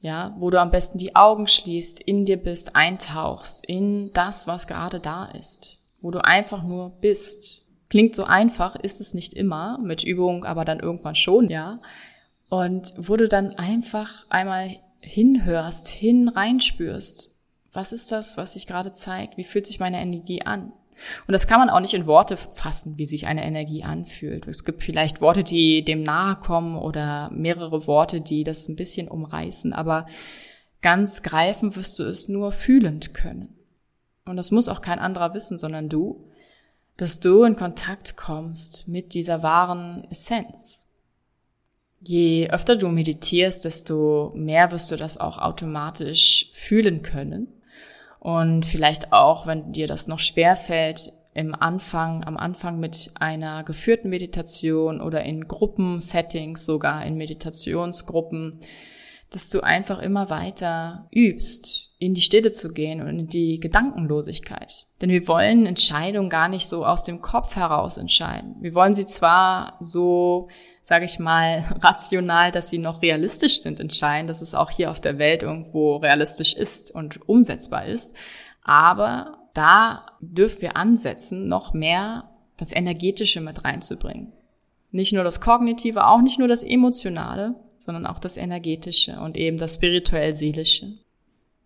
ja, 0.00 0.34
wo 0.38 0.50
du 0.50 0.60
am 0.60 0.70
besten 0.70 0.98
die 0.98 1.14
Augen 1.14 1.46
schließt, 1.46 2.00
in 2.00 2.24
dir 2.24 2.38
bist, 2.38 2.74
eintauchst 2.74 3.64
in 3.66 4.12
das, 4.12 4.46
was 4.46 4.66
gerade 4.66 4.98
da 4.98 5.26
ist, 5.26 5.78
wo 6.00 6.10
du 6.10 6.24
einfach 6.24 6.62
nur 6.62 6.90
bist. 7.00 7.66
Klingt 7.90 8.14
so 8.14 8.24
einfach, 8.24 8.76
ist 8.76 9.00
es 9.00 9.14
nicht 9.14 9.34
immer, 9.34 9.78
mit 9.78 10.02
Übung 10.02 10.44
aber 10.44 10.64
dann 10.64 10.80
irgendwann 10.80 11.16
schon, 11.16 11.50
ja. 11.50 11.78
Und 12.48 12.94
wo 12.96 13.16
du 13.16 13.28
dann 13.28 13.54
einfach 13.58 14.26
einmal 14.30 14.70
hinhörst, 15.00 15.88
hin 15.88 16.28
reinspürst. 16.28 17.29
Was 17.72 17.92
ist 17.92 18.10
das, 18.10 18.36
was 18.36 18.54
sich 18.54 18.66
gerade 18.66 18.92
zeigt? 18.92 19.36
Wie 19.36 19.44
fühlt 19.44 19.66
sich 19.66 19.80
meine 19.80 20.00
Energie 20.00 20.42
an? 20.42 20.72
Und 21.26 21.32
das 21.32 21.46
kann 21.46 21.60
man 21.60 21.70
auch 21.70 21.80
nicht 21.80 21.94
in 21.94 22.06
Worte 22.06 22.36
fassen, 22.36 22.98
wie 22.98 23.06
sich 23.06 23.26
eine 23.26 23.44
Energie 23.44 23.84
anfühlt. 23.84 24.46
Es 24.46 24.64
gibt 24.64 24.82
vielleicht 24.82 25.20
Worte, 25.20 25.44
die 25.44 25.84
dem 25.84 26.02
nahe 26.02 26.36
kommen 26.36 26.76
oder 26.76 27.30
mehrere 27.30 27.86
Worte, 27.86 28.20
die 28.20 28.44
das 28.44 28.68
ein 28.68 28.76
bisschen 28.76 29.08
umreißen, 29.08 29.72
aber 29.72 30.06
ganz 30.82 31.22
greifen 31.22 31.76
wirst 31.76 31.98
du 31.98 32.04
es 32.04 32.28
nur 32.28 32.52
fühlend 32.52 33.14
können. 33.14 33.54
Und 34.24 34.36
das 34.36 34.50
muss 34.50 34.68
auch 34.68 34.80
kein 34.80 34.98
anderer 34.98 35.34
wissen, 35.34 35.58
sondern 35.58 35.88
du, 35.88 36.24
dass 36.96 37.20
du 37.20 37.44
in 37.44 37.56
Kontakt 37.56 38.16
kommst 38.16 38.86
mit 38.86 39.14
dieser 39.14 39.42
wahren 39.42 40.06
Essenz. 40.10 40.84
Je 42.02 42.48
öfter 42.50 42.76
du 42.76 42.88
meditierst, 42.88 43.64
desto 43.64 44.32
mehr 44.34 44.70
wirst 44.70 44.90
du 44.90 44.96
das 44.96 45.18
auch 45.18 45.38
automatisch 45.38 46.50
fühlen 46.52 47.02
können. 47.02 47.48
Und 48.20 48.66
vielleicht 48.66 49.12
auch, 49.12 49.46
wenn 49.46 49.72
dir 49.72 49.86
das 49.86 50.06
noch 50.06 50.18
schwer 50.18 50.54
fällt, 50.54 51.12
im 51.32 51.54
Anfang, 51.54 52.24
am 52.24 52.36
Anfang 52.36 52.78
mit 52.78 53.12
einer 53.14 53.64
geführten 53.64 54.10
Meditation 54.10 55.00
oder 55.00 55.22
in 55.22 55.48
Gruppensettings, 55.48 56.66
sogar 56.66 57.04
in 57.06 57.16
Meditationsgruppen, 57.16 58.60
dass 59.30 59.48
du 59.48 59.60
einfach 59.60 60.00
immer 60.00 60.28
weiter 60.28 61.08
übst, 61.10 61.79
in 62.00 62.14
die 62.14 62.22
Stille 62.22 62.50
zu 62.50 62.72
gehen 62.72 63.00
und 63.00 63.20
in 63.20 63.28
die 63.28 63.60
Gedankenlosigkeit. 63.60 64.86
Denn 65.00 65.10
wir 65.10 65.28
wollen 65.28 65.66
Entscheidungen 65.66 66.30
gar 66.30 66.48
nicht 66.48 66.66
so 66.66 66.84
aus 66.84 67.04
dem 67.04 67.20
Kopf 67.20 67.54
heraus 67.54 67.98
entscheiden. 67.98 68.56
Wir 68.60 68.74
wollen 68.74 68.94
sie 68.94 69.06
zwar 69.06 69.76
so 69.78 70.48
sage 70.90 71.04
ich 71.04 71.20
mal, 71.20 71.64
rational, 71.82 72.50
dass 72.50 72.68
sie 72.68 72.78
noch 72.78 73.00
realistisch 73.00 73.62
sind, 73.62 73.78
entscheiden, 73.78 74.26
dass 74.26 74.42
es 74.42 74.56
auch 74.56 74.70
hier 74.70 74.90
auf 74.90 75.00
der 75.00 75.18
Welt 75.18 75.44
irgendwo 75.44 75.96
realistisch 75.96 76.52
ist 76.52 76.92
und 76.92 77.28
umsetzbar 77.28 77.86
ist. 77.86 78.16
Aber 78.64 79.38
da 79.54 80.06
dürfen 80.20 80.62
wir 80.62 80.76
ansetzen, 80.76 81.46
noch 81.46 81.72
mehr 81.74 82.28
das 82.56 82.74
Energetische 82.74 83.40
mit 83.40 83.64
reinzubringen. 83.64 84.32
Nicht 84.90 85.12
nur 85.12 85.22
das 85.22 85.40
Kognitive, 85.40 86.06
auch 86.06 86.20
nicht 86.20 86.40
nur 86.40 86.48
das 86.48 86.64
Emotionale, 86.64 87.54
sondern 87.76 88.04
auch 88.04 88.18
das 88.18 88.36
Energetische 88.36 89.20
und 89.20 89.36
eben 89.36 89.58
das 89.58 89.74
spirituell-seelische. 89.74 90.98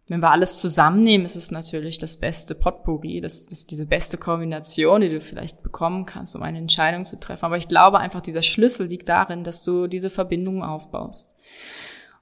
Wenn 0.07 0.21
wir 0.21 0.31
alles 0.31 0.59
zusammennehmen, 0.59 1.25
ist 1.25 1.37
es 1.37 1.51
natürlich 1.51 1.99
das 1.99 2.19
beste 2.19 2.55
Potpourri, 2.55 3.23
das, 3.23 3.45
das 3.45 3.61
ist 3.61 3.71
diese 3.71 3.87
beste 3.87 4.19
Kombination, 4.19 5.01
die 5.01 5.09
du 5.09 5.21
vielleicht 5.21 5.63
bekommen 5.63 6.05
kannst, 6.05 6.37
um 6.37 6.43
eine 6.43 6.59
Entscheidung 6.59 7.07
zu 7.07 7.19
treffen. 7.19 7.47
Aber 7.47 7.57
ich 7.57 7.69
glaube 7.69 7.99
einfach, 7.99 8.21
dieser 8.21 8.43
Schlüssel 8.43 8.87
liegt 8.87 9.09
darin, 9.09 9.45
dass 9.45 9.63
du 9.63 9.87
diese 9.87 10.11
Verbindungen 10.11 10.63
aufbaust. 10.63 11.35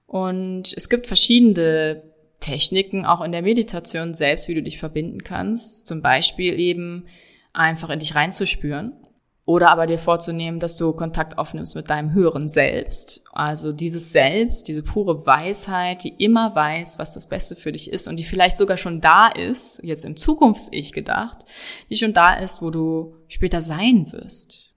Und 0.07 0.73
es 0.77 0.89
gibt 0.89 1.09
verschiedene 1.09 2.03
Techniken, 2.39 3.05
auch 3.05 3.21
in 3.21 3.33
der 3.33 3.43
Meditation 3.43 4.15
selbst, 4.15 4.47
wie 4.47 4.55
du 4.55 4.63
dich 4.63 4.79
verbinden 4.79 5.25
kannst. 5.25 5.87
Zum 5.87 6.03
Beispiel 6.03 6.61
eben 6.61 7.07
einfach 7.53 7.91
in 7.91 7.99
dich 7.99 8.15
reinzuspüren. 8.15 8.93
Oder 9.45 9.71
aber 9.71 9.89
dir 9.89 9.99
vorzunehmen, 9.99 10.61
dass 10.61 10.77
du 10.77 10.93
Kontakt 10.93 11.37
aufnimmst 11.37 11.75
mit 11.75 11.91
deinem 11.91 12.13
höheren 12.13 12.49
Selbst. 12.49 13.25
Also 13.33 13.73
dieses 13.73 14.13
Selbst, 14.13 14.69
diese 14.69 14.85
pure 14.85 15.27
Weisheit, 15.27 16.05
die 16.05 16.15
immer 16.19 16.55
weiß, 16.55 17.01
was 17.01 17.13
das 17.13 17.29
Beste 17.29 17.57
für 17.57 17.73
dich 17.73 17.91
ist 17.93 18.07
und 18.07 18.17
die 18.17 18.25
vielleicht 18.25 18.57
sogar 18.57 18.77
schon 18.77 19.01
da 19.01 19.27
ist, 19.27 19.81
jetzt 19.83 20.05
im 20.05 20.17
Zukunfts-Ich 20.17 20.93
gedacht, 20.93 21.39
die 21.91 21.97
schon 21.97 22.15
da 22.15 22.35
ist, 22.35 22.63
wo 22.63 22.71
du 22.71 23.17
später 23.27 23.61
sein 23.61 24.13
wirst. 24.13 24.73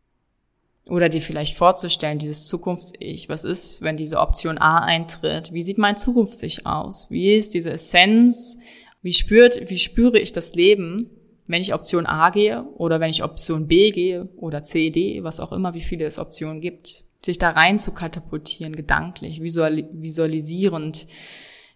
Oder 0.90 1.10
dir 1.10 1.22
vielleicht 1.22 1.56
vorzustellen, 1.56 2.18
dieses 2.18 2.48
Zukunfts-Ich, 2.48 3.30
was 3.30 3.44
ist, 3.44 3.84
wenn 3.84 3.98
diese 3.98 4.20
Option 4.20 4.58
A 4.58 4.80
eintritt? 4.80 5.54
Wie 5.54 5.64
sieht 5.64 5.78
mein 5.78 5.98
Zukunfts-Ich 5.98 6.66
aus? 6.66 7.12
Wie 7.12 7.36
ist 7.36 7.54
diese 7.54 7.72
Essenz? 7.72 8.58
Wie 9.04 9.14
spürt, 9.14 9.70
wie 9.70 9.80
spüre 9.80 10.20
ich 10.20 10.32
das 10.32 10.56
Leben? 10.56 11.10
Wenn 11.48 11.62
ich 11.62 11.74
Option 11.74 12.06
A 12.06 12.30
gehe 12.30 12.64
oder 12.76 13.00
wenn 13.00 13.12
ich 13.12 13.24
Option 13.24 13.68
B 13.68 13.92
gehe 13.92 14.30
oder 14.36 14.64
C, 14.64 14.90
D, 14.90 15.24
was 15.24 15.40
auch 15.40 15.52
immer, 15.52 15.74
wie 15.74 15.82
viele 15.82 16.06
es 16.06 16.18
Optionen 16.18 16.60
gibt, 16.60 17.04
sich 17.24 17.38
da 17.38 17.52
rein 17.52 17.78
zu 17.78 17.94
katapultieren, 17.94 18.76
gedanklich, 18.76 19.42
visual, 19.42 19.88
visualisierend, 19.92 21.08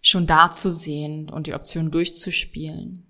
schon 0.02 0.26
da 0.26 0.50
zu 0.50 0.70
sehen 0.70 1.28
und 1.28 1.46
die 1.46 1.54
Option 1.54 1.90
durchzuspielen. 1.90 3.06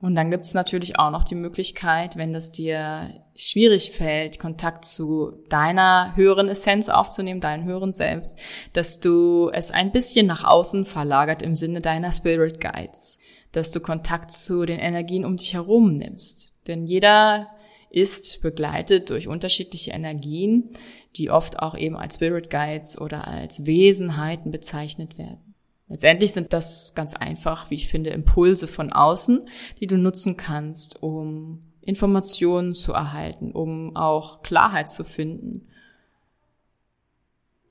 Und 0.00 0.14
dann 0.14 0.30
gibt's 0.30 0.54
natürlich 0.54 0.96
auch 0.98 1.10
noch 1.10 1.24
die 1.24 1.34
Möglichkeit, 1.34 2.16
wenn 2.16 2.32
es 2.32 2.52
dir 2.52 3.10
schwierig 3.34 3.90
fällt, 3.90 4.38
Kontakt 4.38 4.84
zu 4.84 5.42
deiner 5.48 6.14
höheren 6.14 6.48
Essenz 6.48 6.88
aufzunehmen, 6.88 7.40
deinen 7.40 7.64
höheren 7.64 7.92
Selbst, 7.92 8.38
dass 8.74 9.00
du 9.00 9.50
es 9.52 9.72
ein 9.72 9.90
bisschen 9.90 10.26
nach 10.26 10.44
außen 10.44 10.84
verlagert 10.84 11.42
im 11.42 11.56
Sinne 11.56 11.80
deiner 11.80 12.12
Spirit 12.12 12.60
Guides 12.60 13.18
dass 13.52 13.70
du 13.70 13.80
Kontakt 13.80 14.32
zu 14.32 14.66
den 14.66 14.78
Energien 14.78 15.24
um 15.24 15.36
dich 15.36 15.54
herum 15.54 15.96
nimmst. 15.96 16.54
Denn 16.66 16.86
jeder 16.86 17.48
ist 17.90 18.42
begleitet 18.42 19.10
durch 19.10 19.28
unterschiedliche 19.28 19.92
Energien, 19.92 20.70
die 21.16 21.30
oft 21.30 21.58
auch 21.58 21.76
eben 21.76 21.96
als 21.96 22.16
Spirit 22.16 22.50
Guides 22.50 23.00
oder 23.00 23.26
als 23.26 23.64
Wesenheiten 23.66 24.52
bezeichnet 24.52 25.16
werden. 25.16 25.54
Letztendlich 25.88 26.32
sind 26.32 26.52
das 26.52 26.92
ganz 26.94 27.14
einfach, 27.14 27.70
wie 27.70 27.76
ich 27.76 27.88
finde, 27.88 28.10
Impulse 28.10 28.66
von 28.66 28.92
außen, 28.92 29.48
die 29.80 29.86
du 29.86 29.96
nutzen 29.96 30.36
kannst, 30.36 31.02
um 31.02 31.60
Informationen 31.80 32.74
zu 32.74 32.92
erhalten, 32.92 33.52
um 33.52 33.96
auch 33.96 34.42
Klarheit 34.42 34.90
zu 34.90 35.04
finden 35.04 35.68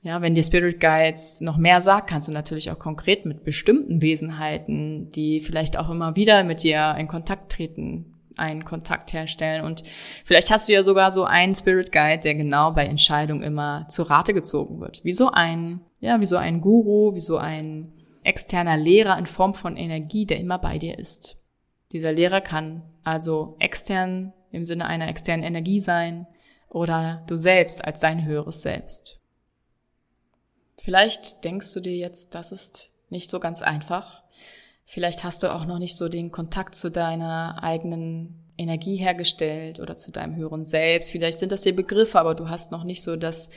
ja, 0.02 0.22
wenn 0.22 0.34
dir 0.34 0.44
Spirit 0.44 0.80
Guides 0.80 1.40
noch 1.40 1.56
mehr 1.56 1.80
sagt, 1.80 2.08
kannst 2.08 2.28
du 2.28 2.32
natürlich 2.32 2.70
auch 2.70 2.78
konkret 2.78 3.24
mit 3.24 3.44
bestimmten 3.44 4.00
Wesenheiten, 4.00 5.10
die 5.10 5.40
vielleicht 5.40 5.76
auch 5.76 5.90
immer 5.90 6.14
wieder 6.14 6.44
mit 6.44 6.62
dir 6.62 6.94
in 6.98 7.08
Kontakt 7.08 7.50
treten, 7.50 8.14
einen 8.36 8.64
Kontakt 8.64 9.12
herstellen. 9.12 9.64
Und 9.64 9.82
vielleicht 10.24 10.50
hast 10.50 10.68
du 10.68 10.72
ja 10.72 10.84
sogar 10.84 11.10
so 11.10 11.24
einen 11.24 11.54
Spirit 11.54 11.90
Guide, 11.90 12.22
der 12.22 12.36
genau 12.36 12.70
bei 12.70 12.86
Entscheidungen 12.86 13.42
immer 13.42 13.86
zu 13.88 14.04
Rate 14.04 14.34
gezogen 14.34 14.80
wird. 14.80 15.04
Wie 15.04 15.12
so 15.12 15.30
ein, 15.32 15.80
ja, 15.98 16.20
wie 16.20 16.26
so 16.26 16.36
ein 16.36 16.60
Guru, 16.60 17.14
wie 17.14 17.20
so 17.20 17.36
ein 17.36 17.92
externer 18.22 18.76
Lehrer 18.76 19.18
in 19.18 19.26
Form 19.26 19.54
von 19.54 19.76
Energie, 19.76 20.26
der 20.26 20.38
immer 20.38 20.58
bei 20.58 20.78
dir 20.78 20.96
ist. 20.98 21.42
Dieser 21.92 22.12
Lehrer 22.12 22.40
kann 22.40 22.82
also 23.02 23.56
extern 23.58 24.32
im 24.52 24.64
Sinne 24.64 24.86
einer 24.86 25.08
externen 25.08 25.44
Energie 25.44 25.80
sein 25.80 26.26
oder 26.68 27.24
du 27.26 27.36
selbst 27.36 27.84
als 27.84 28.00
dein 28.00 28.24
höheres 28.24 28.62
Selbst. 28.62 29.17
Vielleicht 30.82 31.44
denkst 31.44 31.74
du 31.74 31.80
dir 31.80 31.96
jetzt, 31.96 32.34
das 32.34 32.52
ist 32.52 32.92
nicht 33.10 33.30
so 33.30 33.40
ganz 33.40 33.62
einfach. 33.62 34.22
Vielleicht 34.84 35.24
hast 35.24 35.42
du 35.42 35.52
auch 35.52 35.66
noch 35.66 35.78
nicht 35.78 35.96
so 35.96 36.08
den 36.08 36.32
Kontakt 36.32 36.74
zu 36.74 36.90
deiner 36.90 37.62
eigenen 37.62 38.48
Energie 38.56 38.96
hergestellt 38.96 39.80
oder 39.80 39.96
zu 39.96 40.10
deinem 40.10 40.36
höheren 40.36 40.64
Selbst. 40.64 41.10
Vielleicht 41.10 41.38
sind 41.38 41.52
das 41.52 41.62
dir 41.62 41.76
Begriffe, 41.76 42.18
aber 42.18 42.34
du 42.34 42.48
hast 42.48 42.72
noch 42.72 42.84
nicht 42.84 43.02
so 43.02 43.16
das 43.16 43.50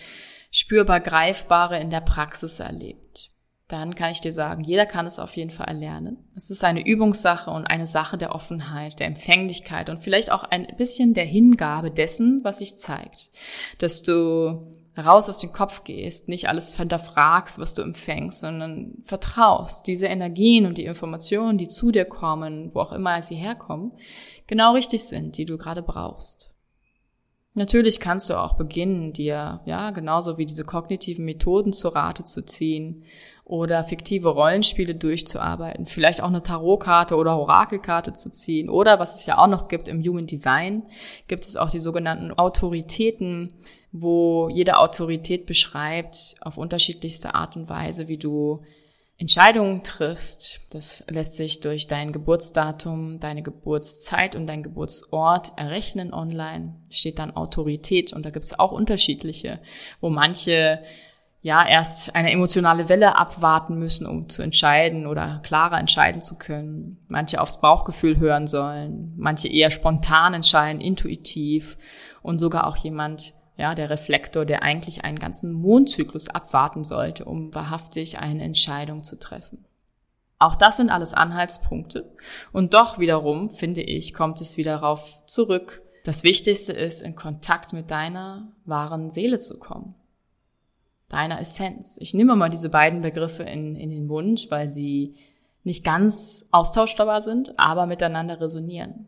spürbar 0.51 0.99
Greifbare 0.99 1.79
in 1.79 1.89
der 1.89 2.01
Praxis 2.01 2.59
erlebt. 2.59 3.31
Dann 3.67 3.95
kann 3.95 4.11
ich 4.11 4.19
dir 4.19 4.33
sagen, 4.33 4.63
jeder 4.63 4.85
kann 4.85 5.07
es 5.07 5.17
auf 5.17 5.37
jeden 5.37 5.49
Fall 5.49 5.67
erlernen. 5.67 6.17
Es 6.35 6.51
ist 6.51 6.63
eine 6.65 6.85
Übungssache 6.85 7.49
und 7.49 7.65
eine 7.65 7.87
Sache 7.87 8.17
der 8.17 8.35
Offenheit, 8.35 8.99
der 8.99 9.07
Empfänglichkeit 9.07 9.89
und 9.89 10.03
vielleicht 10.03 10.29
auch 10.31 10.43
ein 10.43 10.67
bisschen 10.77 11.13
der 11.13 11.23
Hingabe 11.23 11.89
dessen, 11.89 12.41
was 12.43 12.57
sich 12.57 12.77
zeigt. 12.77 13.31
Dass 13.77 14.03
du 14.03 14.73
raus 14.97 15.29
aus 15.29 15.39
dem 15.39 15.53
Kopf 15.53 15.83
gehst, 15.83 16.27
nicht 16.27 16.49
alles 16.49 16.75
hinterfragst, 16.75 17.59
was 17.59 17.73
du 17.73 17.81
empfängst, 17.81 18.41
sondern 18.41 18.95
vertraust, 19.05 19.87
diese 19.87 20.07
Energien 20.07 20.65
und 20.65 20.77
die 20.77 20.85
Informationen, 20.85 21.57
die 21.57 21.67
zu 21.67 21.91
dir 21.91 22.05
kommen, 22.05 22.73
wo 22.73 22.81
auch 22.81 22.91
immer 22.91 23.21
sie 23.21 23.35
herkommen, 23.35 23.93
genau 24.47 24.73
richtig 24.73 25.03
sind, 25.03 25.37
die 25.37 25.45
du 25.45 25.57
gerade 25.57 25.81
brauchst. 25.81 26.53
Natürlich 27.53 27.99
kannst 27.99 28.29
du 28.29 28.35
auch 28.35 28.55
beginnen, 28.55 29.11
dir, 29.11 29.61
ja, 29.65 29.91
genauso 29.91 30.37
wie 30.37 30.45
diese 30.45 30.63
kognitiven 30.63 31.25
Methoden 31.25 31.73
zur 31.73 31.95
Rate 31.95 32.23
zu 32.23 32.45
ziehen 32.45 33.03
oder 33.51 33.83
fiktive 33.83 34.29
Rollenspiele 34.29 34.95
durchzuarbeiten, 34.95 35.85
vielleicht 35.85 36.23
auch 36.23 36.29
eine 36.29 36.41
Tarotkarte 36.41 37.17
oder 37.17 37.37
Orakelkarte 37.37 38.13
zu 38.13 38.31
ziehen 38.31 38.69
oder 38.69 38.97
was 38.97 39.19
es 39.19 39.25
ja 39.25 39.37
auch 39.37 39.47
noch 39.47 39.67
gibt 39.67 39.89
im 39.89 40.01
Human 40.01 40.25
Design, 40.25 40.83
gibt 41.27 41.45
es 41.45 41.57
auch 41.57 41.69
die 41.69 41.81
sogenannten 41.81 42.31
Autoritäten, 42.31 43.53
wo 43.91 44.47
jede 44.47 44.77
Autorität 44.77 45.47
beschreibt 45.47 46.35
auf 46.39 46.57
unterschiedlichste 46.57 47.35
Art 47.35 47.57
und 47.57 47.67
Weise, 47.67 48.07
wie 48.07 48.17
du 48.17 48.61
Entscheidungen 49.17 49.83
triffst. 49.83 50.61
Das 50.69 51.03
lässt 51.09 51.33
sich 51.33 51.59
durch 51.59 51.87
dein 51.87 52.13
Geburtsdatum, 52.13 53.19
deine 53.19 53.43
Geburtszeit 53.43 54.33
und 54.33 54.47
dein 54.47 54.63
Geburtsort 54.63 55.51
errechnen 55.57 56.13
online. 56.13 56.75
Steht 56.89 57.19
dann 57.19 57.35
Autorität 57.35 58.13
und 58.13 58.25
da 58.25 58.29
gibt 58.29 58.45
es 58.45 58.57
auch 58.57 58.71
unterschiedliche, 58.71 59.59
wo 59.99 60.09
manche 60.09 60.79
ja 61.41 61.67
erst 61.67 62.15
eine 62.15 62.31
emotionale 62.31 62.87
Welle 62.87 63.17
abwarten 63.17 63.77
müssen, 63.77 64.05
um 64.05 64.29
zu 64.29 64.43
entscheiden 64.43 65.07
oder 65.07 65.39
klarer 65.43 65.79
entscheiden 65.79 66.21
zu 66.21 66.37
können. 66.37 66.99
Manche 67.09 67.41
aufs 67.41 67.59
Bauchgefühl 67.59 68.17
hören 68.19 68.45
sollen, 68.47 69.13
manche 69.17 69.47
eher 69.47 69.71
spontan 69.71 70.35
entscheiden, 70.35 70.81
intuitiv 70.81 71.77
und 72.21 72.37
sogar 72.37 72.67
auch 72.67 72.77
jemand, 72.77 73.33
ja, 73.57 73.75
der 73.75 73.89
Reflektor, 73.89 74.45
der 74.45 74.63
eigentlich 74.63 75.03
einen 75.03 75.19
ganzen 75.19 75.51
Mondzyklus 75.51 76.29
abwarten 76.29 76.83
sollte, 76.83 77.25
um 77.25 77.53
wahrhaftig 77.53 78.19
eine 78.19 78.43
Entscheidung 78.43 79.03
zu 79.03 79.19
treffen. 79.19 79.65
Auch 80.37 80.55
das 80.55 80.77
sind 80.77 80.89
alles 80.89 81.13
Anhaltspunkte. 81.13 82.15
Und 82.51 82.73
doch 82.73 82.97
wiederum, 82.97 83.51
finde 83.51 83.81
ich, 83.81 84.13
kommt 84.13 84.41
es 84.41 84.57
wieder 84.57 84.77
darauf 84.77 85.19
zurück. 85.27 85.83
Das 86.03 86.23
Wichtigste 86.23 86.73
ist, 86.73 87.01
in 87.01 87.15
Kontakt 87.15 87.73
mit 87.73 87.91
deiner 87.91 88.51
wahren 88.65 89.11
Seele 89.11 89.37
zu 89.37 89.59
kommen. 89.59 89.93
Deiner 91.11 91.41
Essenz. 91.41 91.97
Ich 91.99 92.13
nehme 92.13 92.37
mal 92.37 92.47
diese 92.47 92.69
beiden 92.69 93.01
Begriffe 93.01 93.43
in, 93.43 93.75
in 93.75 93.89
den 93.89 94.07
Mund, 94.07 94.47
weil 94.49 94.69
sie 94.69 95.15
nicht 95.63 95.83
ganz 95.83 96.45
austauschbar 96.51 97.19
sind, 97.19 97.59
aber 97.59 97.85
miteinander 97.85 98.39
resonieren. 98.39 99.07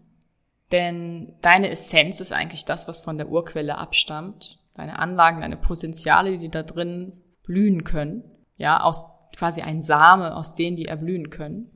Denn 0.74 1.34
deine 1.42 1.70
Essenz 1.70 2.20
ist 2.20 2.34
eigentlich 2.34 2.66
das, 2.66 2.90
was 2.90 3.00
von 3.00 3.18
der 3.18 3.30
Urquelle 3.30 3.78
abstammt. 3.78 4.60
Deine 4.76 5.00
Anlagen, 5.00 5.40
deine 5.40 5.56
Potenziale, 5.56 6.38
die 6.38 6.50
da 6.50 6.64
drin 6.64 7.14
blühen 7.44 7.86
können. 7.86 8.24
Ja, 8.58 8.82
aus 8.82 9.06
quasi 9.38 9.62
ein 9.62 9.82
Same, 9.82 10.36
aus 10.36 10.56
denen 10.56 10.76
die 10.76 10.88
erblühen 10.88 11.30
können. 11.30 11.72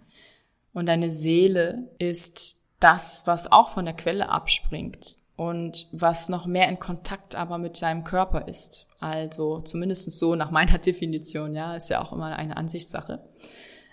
Und 0.74 0.88
deine 0.88 1.10
Seele 1.10 1.90
ist 2.00 2.76
das, 2.82 3.24
was 3.26 3.50
auch 3.50 3.70
von 3.70 3.86
der 3.86 3.96
Quelle 3.96 4.28
abspringt 4.28 5.18
und 5.38 5.88
was 5.94 6.28
noch 6.28 6.46
mehr 6.46 6.68
in 6.68 6.80
Kontakt 6.80 7.34
aber 7.36 7.58
mit 7.58 7.82
deinem 7.82 8.04
Körper 8.04 8.48
ist. 8.48 8.87
Also 9.00 9.60
zumindest 9.62 10.12
so 10.12 10.36
nach 10.36 10.52
meiner 10.52 10.78
Definition, 10.78 11.54
ja, 11.54 11.76
ist 11.76 11.90
ja 11.90 12.02
auch 12.02 12.14
immer 12.14 12.36
eine 12.36 12.58
Ansichtssache. 12.58 13.24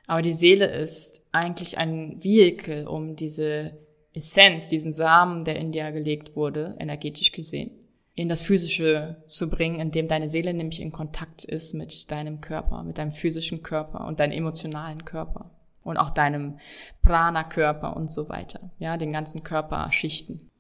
Aber 0.07 0.23
die 0.23 0.33
Seele 0.33 0.67
ist 0.67 1.23
eigentlich 1.33 1.79
ein 1.79 2.23
Vehikel, 2.23 2.87
um 2.87 3.17
diese 3.17 3.79
Essenz, 4.13 4.69
diesen 4.69 4.93
Samen, 4.93 5.45
der 5.45 5.57
in 5.57 5.73
dir 5.73 5.91
gelegt 5.93 6.37
wurde, 6.37 6.77
energetisch 6.79 7.33
gesehen, 7.33 7.71
in 8.15 8.29
das 8.29 8.43
Physische 8.43 9.23
zu 9.27 9.51
bringen, 9.51 9.81
indem 9.81 10.07
deine 10.07 10.29
Seele 10.29 10.55
nämlich 10.55 10.81
in 10.81 10.93
Kontakt 10.93 11.45
ist 11.45 11.75
mit 11.75 12.11
deinem 12.11 12.41
Körper, 12.41 12.83
mit 12.85 12.99
deinem 12.99 13.13
physischen 13.13 13.63
Körper 13.63 14.07
und 14.07 14.21
deinem 14.21 14.33
emotionalen 14.33 15.05
Körper 15.05 15.51
und 15.83 15.97
auch 15.97 16.11
deinem 16.11 16.59
Prana-Körper 17.03 17.97
und 17.97 18.13
so 18.13 18.29
weiter, 18.29 18.71
ja, 18.79 18.97
den 18.97 19.13
ganzen 19.13 19.43
Körperschichten. 19.43 20.51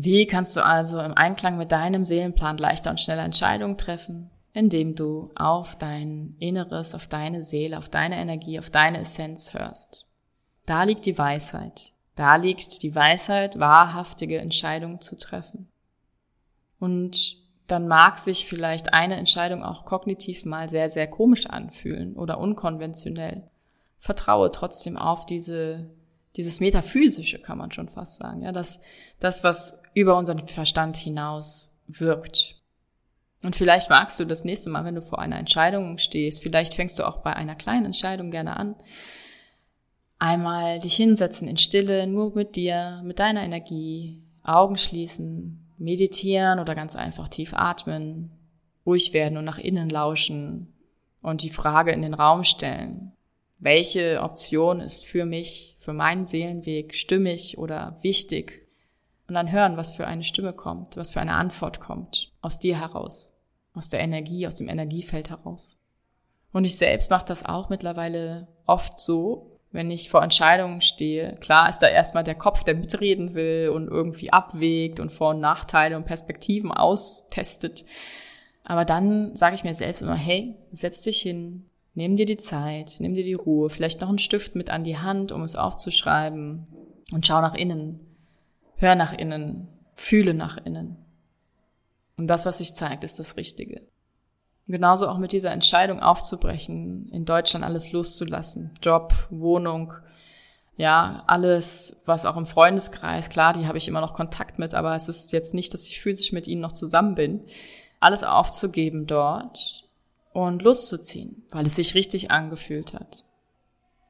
Wie 0.00 0.28
kannst 0.28 0.56
du 0.56 0.64
also 0.64 1.00
im 1.00 1.14
Einklang 1.14 1.58
mit 1.58 1.72
deinem 1.72 2.04
Seelenplan 2.04 2.56
leichter 2.58 2.90
und 2.90 3.00
schneller 3.00 3.24
Entscheidungen 3.24 3.76
treffen? 3.76 4.30
Indem 4.52 4.94
du 4.94 5.28
auf 5.34 5.76
dein 5.76 6.36
Inneres, 6.38 6.94
auf 6.94 7.08
deine 7.08 7.42
Seele, 7.42 7.78
auf 7.78 7.88
deine 7.88 8.16
Energie, 8.16 8.60
auf 8.60 8.70
deine 8.70 9.00
Essenz 9.00 9.54
hörst. 9.54 10.12
Da 10.66 10.84
liegt 10.84 11.04
die 11.04 11.18
Weisheit. 11.18 11.94
Da 12.14 12.36
liegt 12.36 12.84
die 12.84 12.94
Weisheit, 12.94 13.58
wahrhaftige 13.58 14.38
Entscheidungen 14.38 15.00
zu 15.00 15.16
treffen. 15.16 15.68
Und 16.78 17.36
dann 17.66 17.88
mag 17.88 18.18
sich 18.18 18.46
vielleicht 18.46 18.94
eine 18.94 19.16
Entscheidung 19.16 19.64
auch 19.64 19.84
kognitiv 19.84 20.44
mal 20.44 20.68
sehr, 20.68 20.88
sehr 20.88 21.08
komisch 21.08 21.46
anfühlen 21.46 22.14
oder 22.14 22.38
unkonventionell. 22.38 23.50
Vertraue 23.98 24.52
trotzdem 24.52 24.96
auf 24.96 25.26
diese, 25.26 25.90
dieses 26.38 26.60
Metaphysische, 26.60 27.38
kann 27.38 27.58
man 27.58 27.70
schon 27.70 27.90
fast 27.90 28.16
sagen. 28.16 28.42
Ja, 28.42 28.52
das, 28.52 28.80
das, 29.20 29.44
was 29.44 29.82
über 29.92 30.16
unseren 30.16 30.46
Verstand 30.46 30.96
hinaus 30.96 31.82
wirkt. 31.86 32.54
Und 33.42 33.54
vielleicht 33.54 33.90
magst 33.90 34.18
du 34.18 34.24
das 34.24 34.44
nächste 34.44 34.70
Mal, 34.70 34.84
wenn 34.84 34.94
du 34.94 35.02
vor 35.02 35.18
einer 35.18 35.38
Entscheidung 35.38 35.98
stehst, 35.98 36.42
vielleicht 36.42 36.74
fängst 36.74 36.98
du 36.98 37.06
auch 37.06 37.18
bei 37.18 37.34
einer 37.34 37.54
kleinen 37.54 37.84
Entscheidung 37.84 38.30
gerne 38.30 38.56
an, 38.56 38.76
Einmal 40.18 40.80
dich 40.80 40.96
hinsetzen 40.96 41.46
in 41.46 41.58
Stille, 41.58 42.06
nur 42.06 42.34
mit 42.34 42.56
dir, 42.56 43.00
mit 43.04 43.20
deiner 43.20 43.42
Energie, 43.44 44.20
Augen 44.42 44.76
schließen, 44.76 45.64
meditieren 45.78 46.58
oder 46.58 46.74
ganz 46.74 46.96
einfach 46.96 47.28
tief 47.28 47.54
atmen, 47.54 48.32
ruhig 48.84 49.12
werden 49.12 49.38
und 49.38 49.44
nach 49.44 49.58
innen 49.58 49.88
lauschen 49.88 50.72
und 51.22 51.42
die 51.42 51.50
Frage 51.50 51.92
in 51.92 52.02
den 52.02 52.14
Raum 52.14 52.42
stellen. 52.42 53.12
Welche 53.58 54.22
Option 54.22 54.80
ist 54.80 55.04
für 55.04 55.24
mich, 55.24 55.76
für 55.78 55.92
meinen 55.92 56.24
Seelenweg 56.24 56.94
stimmig 56.94 57.58
oder 57.58 57.96
wichtig? 58.02 58.68
Und 59.26 59.34
dann 59.34 59.50
hören, 59.50 59.76
was 59.76 59.90
für 59.90 60.06
eine 60.06 60.22
Stimme 60.22 60.52
kommt, 60.52 60.96
was 60.96 61.12
für 61.12 61.20
eine 61.20 61.34
Antwort 61.34 61.80
kommt, 61.80 62.32
aus 62.40 62.60
dir 62.60 62.78
heraus, 62.78 63.36
aus 63.74 63.90
der 63.90 64.00
Energie, 64.00 64.46
aus 64.46 64.54
dem 64.54 64.68
Energiefeld 64.68 65.28
heraus. 65.28 65.78
Und 66.52 66.64
ich 66.64 66.76
selbst 66.76 67.10
mache 67.10 67.26
das 67.26 67.44
auch 67.44 67.68
mittlerweile 67.68 68.48
oft 68.64 69.00
so, 69.00 69.58
wenn 69.70 69.90
ich 69.90 70.08
vor 70.08 70.22
Entscheidungen 70.22 70.80
stehe. 70.80 71.34
Klar 71.40 71.68
ist 71.68 71.80
da 71.80 71.88
erstmal 71.88 72.24
der 72.24 72.36
Kopf, 72.36 72.64
der 72.64 72.74
mitreden 72.74 73.34
will 73.34 73.70
und 73.74 73.88
irgendwie 73.88 74.32
abwägt 74.32 74.98
und 74.98 75.12
Vor- 75.12 75.30
und 75.30 75.40
Nachteile 75.40 75.96
und 75.96 76.06
Perspektiven 76.06 76.72
austestet. 76.72 77.84
Aber 78.64 78.84
dann 78.84 79.36
sage 79.36 79.56
ich 79.56 79.64
mir 79.64 79.74
selbst 79.74 80.00
immer, 80.00 80.16
hey, 80.16 80.56
setz 80.72 81.02
dich 81.02 81.20
hin, 81.20 81.68
nimm 81.94 82.16
dir 82.16 82.26
die 82.26 82.36
Zeit, 82.36 82.96
nimm 82.98 83.14
dir 83.14 83.24
die 83.24 83.34
Ruhe, 83.34 83.70
vielleicht 83.70 84.00
noch 84.00 84.08
einen 84.08 84.18
Stift 84.18 84.54
mit 84.54 84.70
an 84.70 84.84
die 84.84 84.98
Hand, 84.98 85.32
um 85.32 85.42
es 85.42 85.56
aufzuschreiben 85.56 86.66
und 87.12 87.26
schau 87.26 87.40
nach 87.40 87.54
innen. 87.54 88.00
Hör 88.76 88.94
nach 88.94 89.12
innen, 89.12 89.68
fühle 89.94 90.34
nach 90.34 90.56
innen. 90.64 90.96
Und 92.16 92.26
das, 92.26 92.46
was 92.46 92.58
sich 92.58 92.74
zeigt, 92.74 93.04
ist 93.04 93.18
das 93.18 93.36
Richtige. 93.36 93.82
Genauso 94.66 95.08
auch 95.08 95.18
mit 95.18 95.32
dieser 95.32 95.50
Entscheidung 95.50 96.00
aufzubrechen, 96.00 97.08
in 97.10 97.24
Deutschland 97.24 97.64
alles 97.64 97.90
loszulassen. 97.92 98.70
Job, 98.82 99.14
Wohnung, 99.30 99.94
ja, 100.76 101.24
alles, 101.26 102.02
was 102.04 102.26
auch 102.26 102.36
im 102.36 102.46
Freundeskreis, 102.46 103.30
klar, 103.30 103.52
die 103.52 103.66
habe 103.66 103.78
ich 103.78 103.88
immer 103.88 104.00
noch 104.00 104.14
Kontakt 104.14 104.58
mit, 104.58 104.74
aber 104.74 104.94
es 104.94 105.08
ist 105.08 105.32
jetzt 105.32 105.54
nicht, 105.54 105.74
dass 105.74 105.88
ich 105.88 106.00
physisch 106.00 106.32
mit 106.32 106.46
ihnen 106.46 106.60
noch 106.60 106.72
zusammen 106.72 107.14
bin. 107.14 107.44
Alles 107.98 108.22
aufzugeben 108.22 109.06
dort 109.06 109.87
und 110.46 110.62
loszuziehen, 110.62 111.44
weil 111.50 111.66
es 111.66 111.76
sich 111.76 111.94
richtig 111.94 112.30
angefühlt 112.30 112.94
hat. 112.94 113.24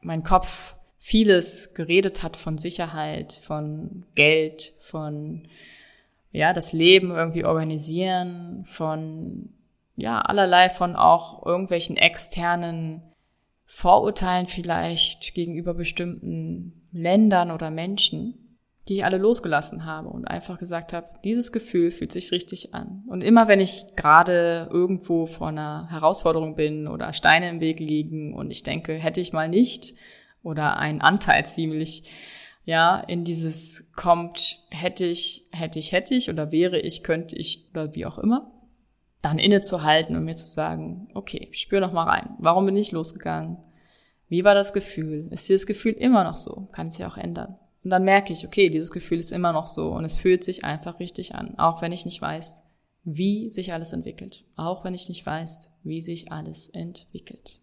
Mein 0.01 0.23
Kopf 0.23 0.77
vieles 0.97 1.75
geredet 1.75 2.23
hat 2.23 2.37
von 2.37 2.59
Sicherheit, 2.59 3.33
von 3.33 4.05
Geld, 4.15 4.73
von 4.81 5.49
ja, 6.31 6.53
das 6.53 6.73
Leben 6.73 7.11
irgendwie 7.11 7.45
organisieren, 7.45 8.65
von 8.65 9.51
ja, 9.97 10.21
allerlei 10.21 10.69
von 10.69 10.95
auch 10.95 11.45
irgendwelchen 11.45 11.97
externen 11.97 13.03
Vorurteilen 13.65 14.47
vielleicht 14.47 15.35
gegenüber 15.35 15.75
bestimmten 15.75 16.83
Ländern 16.93 17.51
oder 17.51 17.71
Menschen, 17.71 18.48
die 18.89 18.95
ich 18.95 19.05
alle 19.05 19.19
losgelassen 19.19 19.85
habe 19.85 20.09
und 20.09 20.27
einfach 20.27 20.59
gesagt 20.59 20.93
habe, 20.93 21.09
dieses 21.23 21.53
Gefühl 21.53 21.91
fühlt 21.91 22.13
sich 22.13 22.33
richtig 22.33 22.75
an. 22.75 23.05
Und 23.07 23.23
immer 23.23 23.47
wenn 23.47 23.61
ich 23.61 23.85
gerade 23.97 24.69
irgendwo 24.73 25.27
vor 25.27 25.49
einer 25.49 25.89
Herausforderung 25.91 26.55
bin 26.55 26.89
oder 26.89 27.13
Steine 27.13 27.51
im 27.51 27.61
Weg 27.61 27.81
liegen 27.81 28.35
und 28.35 28.51
ich 28.51 28.63
denke, 28.63 28.95
hätte 28.95 29.21
ich 29.21 29.33
mal 29.33 29.49
nicht 29.49 29.95
oder 30.43 30.79
ein 30.79 31.01
Anteil 31.01 31.45
ziemlich 31.45 32.05
ja, 32.65 32.99
in 32.99 33.25
dieses 33.25 33.93
kommt, 33.97 34.59
hätte 34.69 35.07
ich, 35.07 35.47
hätte 35.53 35.79
ich, 35.79 35.93
hätte 35.93 36.15
ich 36.15 36.29
oder 36.29 36.53
wäre 36.53 36.79
ich, 36.79 37.03
könnte 37.03 37.35
ich 37.35 37.67
oder 37.71 37.95
wie 37.95 38.05
auch 38.05 38.19
immer, 38.19 38.53
dann 39.23 39.39
innezuhalten 39.39 40.15
und 40.17 40.25
mir 40.27 40.37
zu 40.37 40.47
sagen, 40.47 41.09
okay, 41.15 41.49
spür 41.53 41.81
noch 41.81 41.95
mal 41.95 42.05
rein. 42.05 42.37
Warum 42.39 42.67
bin 42.67 42.77
ich 42.77 42.93
losgegangen? 42.93 43.57
Wie 44.29 44.45
war 44.45 44.55
das 44.55 44.75
Gefühl? 44.75 45.29
Ist 45.31 45.49
dieses 45.49 45.67
Gefühl 45.67 45.93
immer 45.93 46.25
noch 46.25 46.37
so? 46.37 46.69
Kann 46.73 46.91
sich 46.91 47.07
auch 47.07 47.17
ändern. 47.17 47.59
Und 47.85 47.91
dann 47.91 48.05
merke 48.05 48.33
ich, 48.33 48.47
okay, 48.47 48.71
dieses 48.71 48.91
Gefühl 48.91 49.19
ist 49.19 49.33
immer 49.33 49.53
noch 49.53 49.67
so 49.67 49.93
und 49.93 50.05
es 50.05 50.17
fühlt 50.17 50.45
sich 50.45 50.65
einfach 50.65 51.01
richtig 51.01 51.35
an, 51.35 51.59
auch 51.59 51.81
wenn 51.81 51.93
ich 51.93 52.05
nicht 52.05 52.21
weiß, 52.21 52.63
wie 53.05 53.51
sich 53.51 53.73
alles 53.73 53.93
entwickelt. 53.93 54.45
Auch 54.57 54.85
wenn 54.85 54.95
ich 54.95 55.09
nicht 55.09 55.25
weiß, 55.25 55.71
wie 55.83 56.01
sich 56.01 56.33
alles 56.33 56.69
entwickelt. 56.69 57.61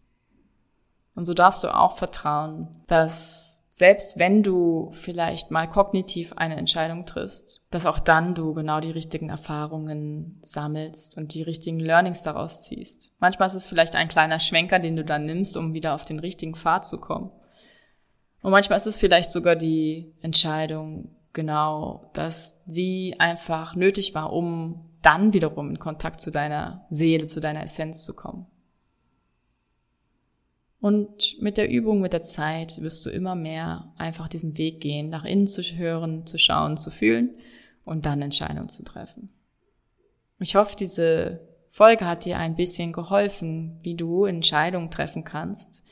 Und 1.16 1.26
so 1.26 1.34
darfst 1.34 1.64
du 1.64 1.76
auch 1.76 1.98
vertrauen, 1.98 2.70
dass 2.88 3.66
selbst 3.70 4.18
wenn 4.20 4.42
du 4.42 4.92
vielleicht 4.94 5.52
mal 5.52 5.68
kognitiv 5.68 6.32
eine 6.38 6.56
Entscheidung 6.56 7.06
triffst, 7.06 7.62
dass 7.72 7.86
auch 7.86 8.00
dann 8.00 8.34
du 8.34 8.54
genau 8.54 8.80
die 8.80 8.92
richtigen 8.92 9.28
Erfahrungen 9.28 10.40
sammelst 10.42 11.18
und 11.18 11.34
die 11.34 11.42
richtigen 11.42 11.82
Learnings 11.82 12.24
daraus 12.24 12.64
ziehst. 12.64 13.12
Manchmal 13.20 13.50
ist 13.50 13.56
es 13.56 13.68
vielleicht 13.68 13.98
ein 13.98 14.08
kleiner 14.08 14.40
Schwenker, 14.40 14.80
den 14.80 14.96
du 14.96 15.04
dann 15.04 15.26
nimmst, 15.26 15.58
um 15.58 15.74
wieder 15.74 15.94
auf 15.94 16.06
den 16.06 16.20
richtigen 16.20 16.56
Pfad 16.56 16.88
zu 16.88 17.02
kommen. 17.02 17.34
Und 18.46 18.52
manchmal 18.52 18.78
ist 18.78 18.86
es 18.86 18.96
vielleicht 18.96 19.32
sogar 19.32 19.56
die 19.56 20.14
Entscheidung, 20.22 21.10
genau, 21.34 22.12
dass 22.14 22.62
sie 22.68 23.16
einfach 23.18 23.76
nötig 23.76 24.14
war, 24.14 24.32
um 24.32 24.86
dann 25.02 25.34
wiederum 25.34 25.72
in 25.72 25.80
Kontakt 25.80 26.22
zu 26.22 26.30
deiner 26.30 26.86
Seele, 26.92 27.26
zu 27.26 27.40
deiner 27.40 27.64
Essenz 27.64 28.06
zu 28.06 28.16
kommen. 28.16 28.46
Und 30.80 31.42
mit 31.42 31.58
der 31.58 31.72
Übung, 31.72 32.02
mit 32.02 32.14
der 32.14 32.22
Zeit 32.22 32.80
wirst 32.84 33.04
du 33.08 33.10
immer 33.10 33.34
mehr 33.34 33.92
einfach 33.98 34.28
diesen 34.28 34.60
Weg 34.60 34.80
gehen, 34.80 35.10
nach 35.10 35.26
innen 35.26 35.48
zu 35.48 35.64
hören, 35.64 36.28
zu 36.28 36.38
schauen, 36.38 36.78
zu 36.78 36.92
fühlen 36.92 37.32
und 37.84 38.06
dann 38.06 38.22
Entscheidungen 38.22 38.70
zu 38.70 38.84
treffen. 38.84 39.34
Ich 40.38 40.56
hoffe, 40.56 40.76
diese 40.76 41.40
Folge 41.72 42.06
hat 42.06 42.26
dir 42.26 42.38
ein 42.38 42.56
bisschen 42.56 42.94
geholfen, 42.94 43.80
wie 43.82 43.96
du 43.96 44.26
Entscheidungen 44.26 44.92
treffen 44.92 45.24
kannst, 45.24 45.84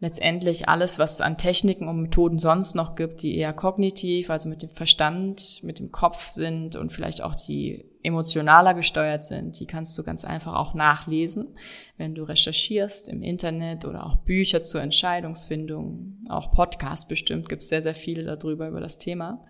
letztendlich 0.00 0.68
alles, 0.68 0.98
was 0.98 1.14
es 1.14 1.20
an 1.20 1.38
Techniken 1.38 1.88
und 1.88 2.00
Methoden 2.00 2.38
sonst 2.38 2.74
noch 2.76 2.94
gibt, 2.94 3.22
die 3.22 3.36
eher 3.36 3.52
kognitiv, 3.52 4.30
also 4.30 4.48
mit 4.48 4.62
dem 4.62 4.70
Verstand, 4.70 5.60
mit 5.62 5.80
dem 5.80 5.90
Kopf 5.90 6.30
sind 6.30 6.76
und 6.76 6.92
vielleicht 6.92 7.22
auch 7.22 7.34
die 7.34 7.84
emotionaler 8.02 8.74
gesteuert 8.74 9.24
sind, 9.24 9.58
die 9.58 9.66
kannst 9.66 9.98
du 9.98 10.04
ganz 10.04 10.24
einfach 10.24 10.54
auch 10.54 10.72
nachlesen, 10.72 11.56
wenn 11.96 12.14
du 12.14 12.22
recherchierst 12.22 13.08
im 13.08 13.22
Internet 13.22 13.84
oder 13.84 14.06
auch 14.06 14.16
Bücher 14.18 14.62
zur 14.62 14.80
Entscheidungsfindung, 14.82 16.16
auch 16.28 16.52
Podcasts 16.52 17.08
bestimmt, 17.08 17.48
gibt 17.48 17.62
es 17.62 17.68
sehr, 17.68 17.82
sehr 17.82 17.96
viele 17.96 18.22
darüber 18.22 18.68
über 18.68 18.80
das 18.80 18.98
Thema. 18.98 19.40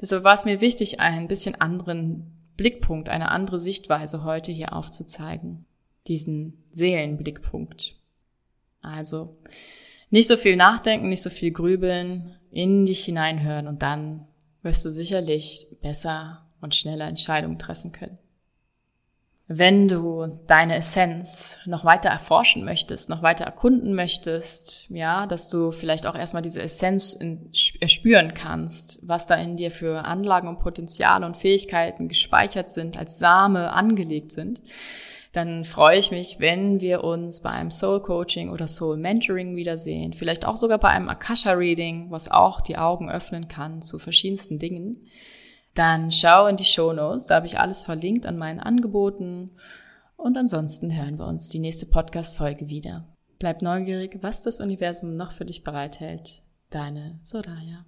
Deshalb 0.00 0.22
war 0.22 0.34
es 0.34 0.44
mir 0.44 0.60
wichtig, 0.60 1.00
einen 1.00 1.26
bisschen 1.26 1.60
anderen 1.60 2.38
Blickpunkt, 2.56 3.08
eine 3.08 3.30
andere 3.30 3.58
Sichtweise 3.58 4.22
heute 4.22 4.52
hier 4.52 4.72
aufzuzeigen, 4.72 5.66
diesen 6.06 6.62
Seelenblickpunkt. 6.72 7.99
Also 8.82 9.36
nicht 10.10 10.26
so 10.26 10.36
viel 10.36 10.56
nachdenken, 10.56 11.08
nicht 11.08 11.22
so 11.22 11.30
viel 11.30 11.52
grübeln, 11.52 12.36
in 12.50 12.86
dich 12.86 13.04
hineinhören 13.04 13.68
und 13.68 13.82
dann 13.82 14.26
wirst 14.62 14.84
du 14.84 14.90
sicherlich 14.90 15.66
besser 15.80 16.46
und 16.60 16.74
schneller 16.74 17.06
Entscheidungen 17.06 17.58
treffen 17.58 17.92
können. 17.92 18.18
Wenn 19.52 19.88
du 19.88 20.28
deine 20.46 20.76
Essenz 20.76 21.58
noch 21.66 21.84
weiter 21.84 22.08
erforschen 22.08 22.64
möchtest, 22.64 23.08
noch 23.08 23.22
weiter 23.22 23.44
erkunden 23.44 23.94
möchtest, 23.94 24.88
ja, 24.90 25.26
dass 25.26 25.50
du 25.50 25.72
vielleicht 25.72 26.06
auch 26.06 26.14
erstmal 26.14 26.42
diese 26.42 26.62
Essenz 26.62 27.18
spüren 27.52 28.34
kannst, 28.34 29.00
was 29.08 29.26
da 29.26 29.34
in 29.34 29.56
dir 29.56 29.72
für 29.72 30.04
Anlagen 30.04 30.46
und 30.46 30.60
Potenziale 30.60 31.26
und 31.26 31.36
Fähigkeiten 31.36 32.06
gespeichert 32.06 32.70
sind, 32.70 32.96
als 32.96 33.18
Same 33.18 33.72
angelegt 33.72 34.30
sind, 34.30 34.60
dann 35.32 35.64
freue 35.64 35.98
ich 35.98 36.10
mich, 36.10 36.40
wenn 36.40 36.80
wir 36.80 37.04
uns 37.04 37.40
bei 37.40 37.50
einem 37.50 37.70
Soul 37.70 38.00
Coaching 38.00 38.50
oder 38.50 38.66
Soul 38.66 38.96
Mentoring 38.96 39.54
wiedersehen. 39.54 40.12
Vielleicht 40.12 40.44
auch 40.44 40.56
sogar 40.56 40.78
bei 40.78 40.88
einem 40.88 41.08
Akasha 41.08 41.52
Reading, 41.52 42.10
was 42.10 42.30
auch 42.30 42.60
die 42.60 42.76
Augen 42.76 43.10
öffnen 43.10 43.46
kann 43.46 43.80
zu 43.80 43.98
verschiedensten 43.98 44.58
Dingen. 44.58 45.06
Dann 45.74 46.10
schau 46.10 46.46
in 46.46 46.56
die 46.56 46.64
Show 46.64 46.92
Notes, 46.92 47.26
da 47.26 47.36
habe 47.36 47.46
ich 47.46 47.60
alles 47.60 47.82
verlinkt 47.82 48.26
an 48.26 48.36
meinen 48.36 48.58
Angeboten. 48.58 49.52
Und 50.16 50.36
ansonsten 50.36 50.94
hören 50.94 51.18
wir 51.18 51.26
uns 51.26 51.48
die 51.48 51.60
nächste 51.60 51.86
Podcast-Folge 51.86 52.68
wieder. 52.68 53.06
Bleib 53.38 53.62
neugierig, 53.62 54.18
was 54.20 54.42
das 54.42 54.60
Universum 54.60 55.16
noch 55.16 55.32
für 55.32 55.44
dich 55.44 55.62
bereithält. 55.62 56.42
Deine 56.70 57.20
Soraya. 57.22 57.86